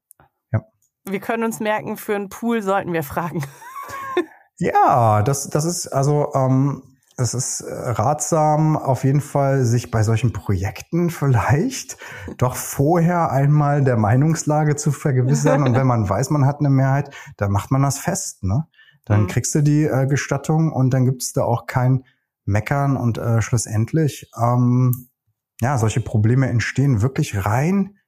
wir 1.11 1.19
können 1.19 1.43
uns 1.43 1.59
merken, 1.59 1.97
für 1.97 2.15
einen 2.15 2.29
Pool 2.29 2.61
sollten 2.61 2.93
wir 2.93 3.03
fragen. 3.03 3.43
ja, 4.57 5.21
das, 5.23 5.49
das 5.49 5.65
ist 5.65 5.87
also, 5.87 6.31
ähm, 6.33 6.83
es 7.17 7.33
ist 7.33 7.65
ratsam, 7.67 8.77
auf 8.77 9.03
jeden 9.03 9.19
Fall 9.19 9.65
sich 9.65 9.91
bei 9.91 10.03
solchen 10.03 10.31
Projekten 10.31 11.09
vielleicht 11.09 11.97
doch 12.37 12.55
vorher 12.55 13.31
einmal 13.31 13.83
der 13.83 13.97
Meinungslage 13.97 14.75
zu 14.77 14.91
vergewissern. 14.91 15.63
Und 15.63 15.75
wenn 15.75 15.87
man 15.87 16.07
weiß, 16.09 16.29
man 16.29 16.45
hat 16.45 16.59
eine 16.59 16.69
Mehrheit, 16.69 17.13
dann 17.37 17.51
macht 17.51 17.71
man 17.71 17.81
das 17.81 17.99
fest. 17.99 18.43
Ne? 18.43 18.65
Dann 19.05 19.23
mhm. 19.23 19.27
kriegst 19.27 19.53
du 19.53 19.61
die 19.61 19.83
äh, 19.83 20.07
Gestattung 20.07 20.71
und 20.71 20.93
dann 20.93 21.05
gibt 21.05 21.21
es 21.21 21.33
da 21.33 21.43
auch 21.43 21.65
kein 21.65 22.05
Meckern 22.45 22.95
und 22.95 23.17
äh, 23.17 23.41
schlussendlich, 23.41 24.31
ähm, 24.41 25.09
ja, 25.61 25.77
solche 25.77 25.99
Probleme 25.99 26.47
entstehen 26.47 27.01
wirklich 27.01 27.45
rein 27.45 27.98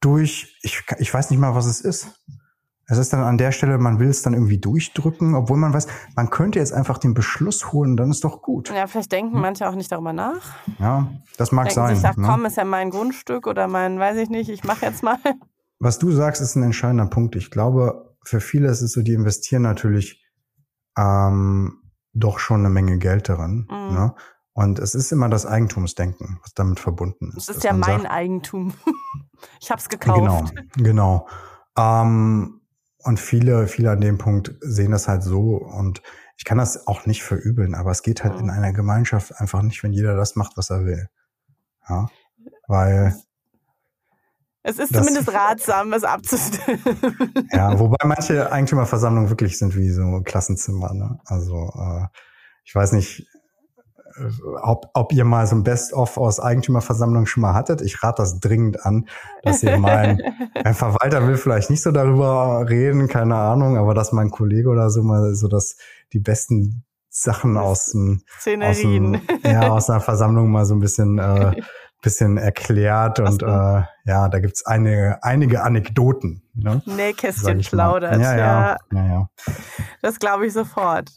durch, 0.00 0.58
ich, 0.62 0.82
ich 0.98 1.12
weiß 1.12 1.30
nicht 1.30 1.38
mal, 1.38 1.54
was 1.54 1.66
es 1.66 1.80
ist. 1.80 2.24
Es 2.86 2.98
ist 2.98 3.12
dann 3.12 3.20
an 3.20 3.38
der 3.38 3.52
Stelle, 3.52 3.78
man 3.78 4.00
will 4.00 4.08
es 4.08 4.22
dann 4.22 4.34
irgendwie 4.34 4.58
durchdrücken, 4.58 5.36
obwohl 5.36 5.56
man 5.56 5.72
weiß, 5.72 5.86
man 6.16 6.28
könnte 6.28 6.58
jetzt 6.58 6.72
einfach 6.72 6.98
den 6.98 7.14
Beschluss 7.14 7.72
holen, 7.72 7.96
dann 7.96 8.10
ist 8.10 8.24
doch 8.24 8.42
gut. 8.42 8.68
Ja, 8.74 8.88
vielleicht 8.88 9.12
denken 9.12 9.34
hm? 9.34 9.40
manche 9.42 9.68
auch 9.68 9.76
nicht 9.76 9.92
darüber 9.92 10.12
nach. 10.12 10.56
Ja, 10.80 11.08
das 11.36 11.52
mag 11.52 11.66
denken 11.66 11.74
sein. 11.74 11.94
Ich 11.94 12.00
sag, 12.00 12.18
ne? 12.18 12.26
komm, 12.26 12.46
ist 12.46 12.56
ja 12.56 12.64
mein 12.64 12.90
Grundstück 12.90 13.46
oder 13.46 13.68
mein, 13.68 14.00
weiß 14.00 14.16
ich 14.16 14.28
nicht, 14.28 14.50
ich 14.50 14.64
mache 14.64 14.86
jetzt 14.86 15.04
mal. 15.04 15.18
Was 15.78 15.98
du 15.98 16.10
sagst, 16.10 16.42
ist 16.42 16.56
ein 16.56 16.64
entscheidender 16.64 17.06
Punkt. 17.06 17.36
Ich 17.36 17.50
glaube, 17.50 18.16
für 18.24 18.40
viele 18.40 18.68
ist 18.68 18.82
es 18.82 18.92
so, 18.92 19.02
die 19.02 19.14
investieren 19.14 19.62
natürlich 19.62 20.26
ähm, 20.98 21.80
doch 22.12 22.38
schon 22.38 22.60
eine 22.60 22.70
Menge 22.70 22.98
Geld 22.98 23.28
darin. 23.28 23.68
Mhm. 23.70 23.94
Ne? 23.94 24.14
Und 24.52 24.78
es 24.78 24.94
ist 24.94 25.12
immer 25.12 25.28
das 25.28 25.46
Eigentumsdenken, 25.46 26.38
was 26.42 26.54
damit 26.54 26.80
verbunden 26.80 27.32
ist. 27.36 27.48
Es 27.48 27.56
ist 27.56 27.64
ja 27.64 27.72
mein 27.72 28.02
sagt, 28.02 28.10
Eigentum. 28.10 28.74
ich 29.60 29.70
habe 29.70 29.80
es 29.80 29.88
gekauft. 29.88 30.54
Genau, 30.76 31.24
genau. 31.24 31.28
Ähm, 31.78 32.60
und 32.98 33.20
viele, 33.20 33.68
viele 33.68 33.92
an 33.92 34.00
dem 34.00 34.18
Punkt 34.18 34.54
sehen 34.60 34.90
das 34.90 35.08
halt 35.08 35.22
so. 35.22 35.56
Und 35.56 36.02
ich 36.36 36.44
kann 36.44 36.58
das 36.58 36.86
auch 36.86 37.06
nicht 37.06 37.22
verübeln, 37.22 37.74
aber 37.74 37.90
es 37.90 38.02
geht 38.02 38.24
halt 38.24 38.34
mhm. 38.34 38.40
in 38.40 38.50
einer 38.50 38.72
Gemeinschaft 38.72 39.38
einfach 39.40 39.62
nicht, 39.62 39.82
wenn 39.82 39.92
jeder 39.92 40.16
das 40.16 40.36
macht, 40.36 40.56
was 40.56 40.70
er 40.70 40.84
will. 40.84 41.08
Ja, 41.88 42.08
weil 42.66 43.14
es 44.62 44.78
ist 44.78 44.94
das, 44.94 45.04
zumindest 45.04 45.32
ratsam, 45.32 45.92
es 45.92 46.04
abzustimmen. 46.04 47.46
Ja, 47.50 47.78
wobei 47.78 48.06
manche 48.06 48.52
Eigentümerversammlungen 48.52 49.30
wirklich 49.30 49.58
sind 49.58 49.74
wie 49.74 49.90
so 49.90 50.20
Klassenzimmer. 50.22 50.92
Ne? 50.92 51.18
Also 51.24 51.72
äh, 51.74 52.06
ich 52.64 52.74
weiß 52.74 52.92
nicht, 52.92 53.26
ob, 54.62 54.90
ob 54.94 55.12
ihr 55.12 55.24
mal 55.24 55.46
so 55.46 55.56
ein 55.56 55.62
Best-of 55.62 56.16
aus 56.16 56.40
Eigentümerversammlung 56.40 57.26
schon 57.26 57.42
mal 57.42 57.54
hattet. 57.54 57.80
Ich 57.80 58.02
rate 58.02 58.22
das 58.22 58.40
dringend 58.40 58.84
an, 58.84 59.08
dass 59.42 59.62
ihr 59.62 59.76
mal, 59.78 60.18
ein, 60.64 60.74
Verwalter 60.74 61.26
will 61.26 61.36
vielleicht 61.36 61.70
nicht 61.70 61.82
so 61.82 61.90
darüber 61.90 62.66
reden, 62.68 63.08
keine 63.08 63.36
Ahnung, 63.36 63.76
aber 63.76 63.94
dass 63.94 64.12
mein 64.12 64.30
Kollege 64.30 64.68
oder 64.68 64.90
so 64.90 65.02
mal 65.02 65.34
so 65.34 65.48
das, 65.48 65.76
die 66.12 66.20
besten 66.20 66.84
Sachen 67.08 67.56
aus 67.56 67.86
dem, 67.86 68.22
aus 68.62 68.78
dem, 68.78 69.20
ja, 69.44 69.68
aus 69.68 69.90
einer 69.90 70.00
Versammlung 70.00 70.50
mal 70.50 70.64
so 70.64 70.74
ein 70.74 70.80
bisschen 70.80 71.18
äh, 71.18 71.60
bisschen 72.00 72.38
erklärt 72.38 73.20
und 73.20 73.42
äh, 73.42 73.82
ja, 74.04 74.28
da 74.28 74.40
gibt's 74.40 74.64
eine, 74.64 75.18
einige 75.22 75.62
Anekdoten. 75.62 76.42
Ne? 76.54 76.82
Nähkästchen 76.86 77.60
plaudert. 77.60 78.20
Ja, 78.20 78.36
ja. 78.36 78.76
ja. 78.92 79.06
ja, 79.06 79.28
Das 80.02 80.18
glaube 80.18 80.46
ich 80.46 80.52
sofort. 80.52 81.10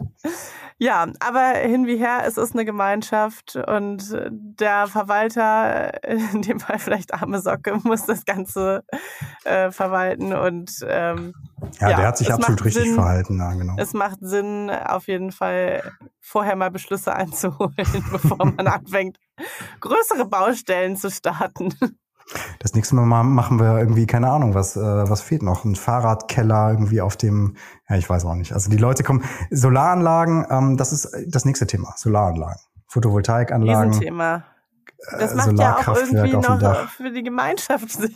Ja, 0.77 1.07
aber 1.19 1.59
hin 1.59 1.87
wie 1.87 1.97
her, 1.97 2.23
es 2.25 2.37
ist 2.37 2.53
eine 2.53 2.65
Gemeinschaft 2.65 3.55
und 3.55 4.03
der 4.29 4.87
Verwalter, 4.87 6.03
in 6.03 6.41
dem 6.41 6.59
Fall 6.59 6.79
vielleicht 6.79 7.13
arme 7.13 7.39
Socke, 7.39 7.77
muss 7.83 8.05
das 8.05 8.25
Ganze 8.25 8.83
äh, 9.45 9.71
verwalten 9.71 10.33
und 10.33 10.71
ähm, 10.87 11.33
ja, 11.79 11.89
ja, 11.89 11.97
der 11.97 12.07
hat 12.07 12.17
sich 12.17 12.33
absolut 12.33 12.65
richtig 12.65 12.83
Sinn, 12.83 12.95
verhalten, 12.95 13.39
ja, 13.39 13.53
genau. 13.53 13.75
Es 13.77 13.93
macht 13.93 14.17
Sinn, 14.21 14.69
auf 14.69 15.07
jeden 15.07 15.31
Fall 15.31 15.83
vorher 16.19 16.55
mal 16.55 16.71
Beschlüsse 16.71 17.15
einzuholen, 17.15 17.73
bevor 18.11 18.45
man 18.45 18.67
anfängt, 18.67 19.17
größere 19.83 20.25
Baustellen 20.25 20.95
zu 20.97 21.11
starten. 21.11 21.73
Das 22.59 22.73
nächste 22.73 22.95
Mal 22.95 23.23
machen 23.23 23.59
wir 23.59 23.77
irgendwie, 23.77 24.07
keine 24.07 24.29
Ahnung, 24.29 24.53
was, 24.55 24.77
äh, 24.77 24.79
was 24.79 25.21
fehlt 25.21 25.43
noch? 25.43 25.65
Ein 25.65 25.75
Fahrradkeller 25.75 26.71
irgendwie 26.71 27.01
auf 27.01 27.17
dem, 27.17 27.57
ja, 27.89 27.97
ich 27.97 28.09
weiß 28.09 28.23
auch 28.25 28.35
nicht. 28.35 28.53
Also 28.53 28.69
die 28.69 28.77
Leute 28.77 29.03
kommen, 29.03 29.23
Solaranlagen, 29.51 30.45
ähm, 30.49 30.77
das 30.77 30.93
ist 30.93 31.11
das 31.27 31.43
nächste 31.43 31.67
Thema, 31.67 31.93
Solaranlagen. 31.97 32.61
Photovoltaikanlagen. 32.87 33.99
Thema. 33.99 34.45
Das 35.19 35.33
äh, 35.33 35.35
macht 35.35 35.59
ja 35.59 35.77
auch 35.77 35.97
irgendwie 35.97 36.31
noch 36.31 36.89
für 36.89 37.11
die 37.11 37.23
Gemeinschaft 37.23 37.91
Sinn. 37.91 38.13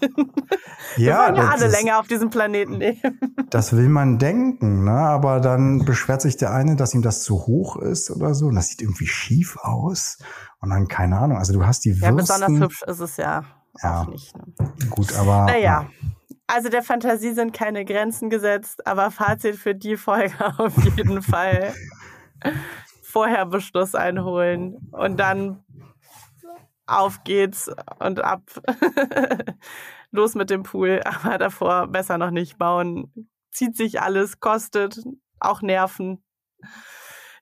Ja, 0.96 1.06
wir 1.06 1.18
wollen 1.18 1.36
ja 1.36 1.50
alle 1.50 1.68
länger 1.68 2.00
auf 2.00 2.08
diesem 2.08 2.30
Planeten 2.30 2.74
leben. 2.74 3.20
Das 3.50 3.76
will 3.76 3.90
man 3.90 4.20
denken, 4.20 4.86
ne? 4.86 4.92
aber 4.92 5.40
dann 5.42 5.84
beschwert 5.86 6.22
sich 6.22 6.38
der 6.38 6.54
eine, 6.54 6.76
dass 6.76 6.94
ihm 6.94 7.02
das 7.02 7.24
zu 7.24 7.46
hoch 7.46 7.76
ist 7.78 8.10
oder 8.10 8.34
so. 8.34 8.48
Und 8.48 8.56
das 8.56 8.70
sieht 8.70 8.82
irgendwie 8.82 9.08
schief 9.08 9.58
aus. 9.58 10.18
Und 10.60 10.70
dann, 10.72 10.88
keine 10.88 11.18
Ahnung, 11.18 11.38
also 11.38 11.54
du 11.54 11.66
hast 11.66 11.86
die 11.86 11.92
Würsten. 11.92 12.04
Ja, 12.04 12.12
besonders 12.12 12.62
hübsch 12.62 12.84
ist 12.84 13.00
es 13.00 13.18
ja 13.18 13.44
ja, 13.84 14.02
auch 14.02 14.08
nicht. 14.08 14.36
Ne? 14.36 14.46
Gut, 14.90 15.14
aber. 15.16 15.46
Naja. 15.46 15.90
Also 16.48 16.70
der 16.70 16.82
Fantasie 16.82 17.34
sind 17.34 17.52
keine 17.52 17.84
Grenzen 17.84 18.30
gesetzt, 18.30 18.88
aber 18.88 19.12
Fazit 19.12 19.58
für 19.58 19.76
die 19.76 19.98
Folge 19.98 20.34
auf 20.58 20.78
jeden 20.96 21.22
Fall. 21.22 21.74
Vorher 23.02 23.46
Beschluss 23.46 23.96
einholen 23.96 24.78
und 24.92 25.20
dann 25.20 25.64
auf 26.86 27.24
geht's 27.26 27.70
und 28.00 28.22
ab. 28.22 28.44
Los 30.12 30.36
mit 30.36 30.50
dem 30.50 30.64
Pool, 30.64 31.02
aber 31.04 31.38
davor 31.38 31.88
besser 31.88 32.18
noch 32.18 32.32
nicht 32.32 32.58
bauen. 32.58 33.12
Zieht 33.52 33.76
sich 33.76 34.02
alles, 34.02 34.40
kostet 34.40 35.04
auch 35.40 35.62
Nerven. 35.62 36.24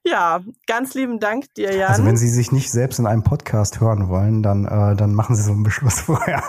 Ja, 0.08 0.40
ganz 0.68 0.94
lieben 0.94 1.18
Dank 1.18 1.52
dir, 1.54 1.74
Jan. 1.74 1.90
Also 1.90 2.04
wenn 2.04 2.16
Sie 2.16 2.28
sich 2.28 2.52
nicht 2.52 2.70
selbst 2.70 3.00
in 3.00 3.08
einem 3.08 3.24
Podcast 3.24 3.80
hören 3.80 4.08
wollen, 4.08 4.40
dann, 4.40 4.64
äh, 4.64 4.94
dann 4.94 5.12
machen 5.14 5.34
Sie 5.34 5.42
so 5.42 5.50
einen 5.50 5.64
Beschluss 5.64 6.00
vorher. 6.02 6.44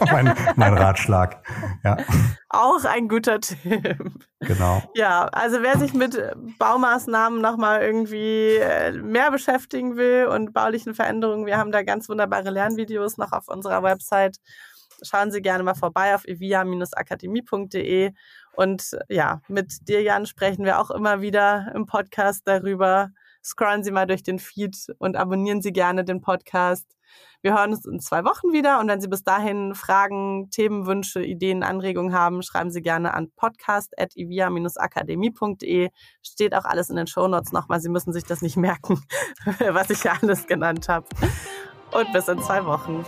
mein, 0.10 0.34
mein 0.56 0.72
Ratschlag. 0.72 1.44
Ja. 1.84 1.98
Auch 2.48 2.84
ein 2.84 3.08
guter 3.08 3.40
Tipp. 3.40 3.98
Genau. 4.40 4.82
Ja, 4.94 5.26
also 5.26 5.58
wer 5.60 5.78
sich 5.78 5.92
mit 5.92 6.18
Baumaßnahmen 6.58 7.42
nochmal 7.42 7.82
irgendwie 7.82 8.56
äh, 8.56 8.92
mehr 8.92 9.30
beschäftigen 9.30 9.96
will 9.96 10.28
und 10.28 10.54
baulichen 10.54 10.94
Veränderungen, 10.94 11.44
wir 11.44 11.58
haben 11.58 11.72
da 11.72 11.82
ganz 11.82 12.08
wunderbare 12.08 12.48
Lernvideos 12.48 13.18
noch 13.18 13.32
auf 13.32 13.48
unserer 13.48 13.82
Website. 13.82 14.38
Schauen 15.02 15.30
Sie 15.30 15.42
gerne 15.42 15.62
mal 15.62 15.74
vorbei 15.74 16.14
auf 16.14 16.24
evia-akademie.de 16.24 18.12
und 18.56 18.96
ja, 19.08 19.40
mit 19.48 19.88
dir, 19.88 20.02
Jan, 20.02 20.26
sprechen 20.26 20.64
wir 20.64 20.80
auch 20.80 20.90
immer 20.90 21.20
wieder 21.20 21.72
im 21.74 21.86
Podcast 21.86 22.42
darüber. 22.46 23.10
Scrollen 23.44 23.84
Sie 23.84 23.92
mal 23.92 24.06
durch 24.06 24.22
den 24.22 24.38
Feed 24.38 24.76
und 24.98 25.16
abonnieren 25.16 25.62
Sie 25.62 25.72
gerne 25.72 26.04
den 26.04 26.20
Podcast. 26.20 26.86
Wir 27.42 27.56
hören 27.56 27.72
uns 27.72 27.86
in 27.86 28.00
zwei 28.00 28.24
Wochen 28.24 28.52
wieder 28.52 28.80
und 28.80 28.88
wenn 28.88 29.00
Sie 29.00 29.06
bis 29.08 29.22
dahin 29.22 29.74
Fragen, 29.74 30.50
Themenwünsche, 30.50 31.22
Ideen, 31.22 31.62
Anregungen 31.62 32.12
haben, 32.12 32.42
schreiben 32.42 32.70
Sie 32.70 32.82
gerne 32.82 33.14
an 33.14 33.30
podcast.ivia-akademie.de. 33.36 35.90
Steht 36.22 36.54
auch 36.54 36.64
alles 36.64 36.90
in 36.90 36.96
den 36.96 37.06
Shownotes 37.06 37.52
nochmal. 37.52 37.80
Sie 37.80 37.90
müssen 37.90 38.12
sich 38.12 38.24
das 38.24 38.42
nicht 38.42 38.56
merken, 38.56 39.00
was 39.70 39.90
ich 39.90 40.02
ja 40.02 40.14
alles 40.20 40.46
genannt 40.46 40.88
habe. 40.88 41.06
Und 41.92 42.12
bis 42.12 42.26
in 42.26 42.42
zwei 42.42 42.64
Wochen. 42.64 43.04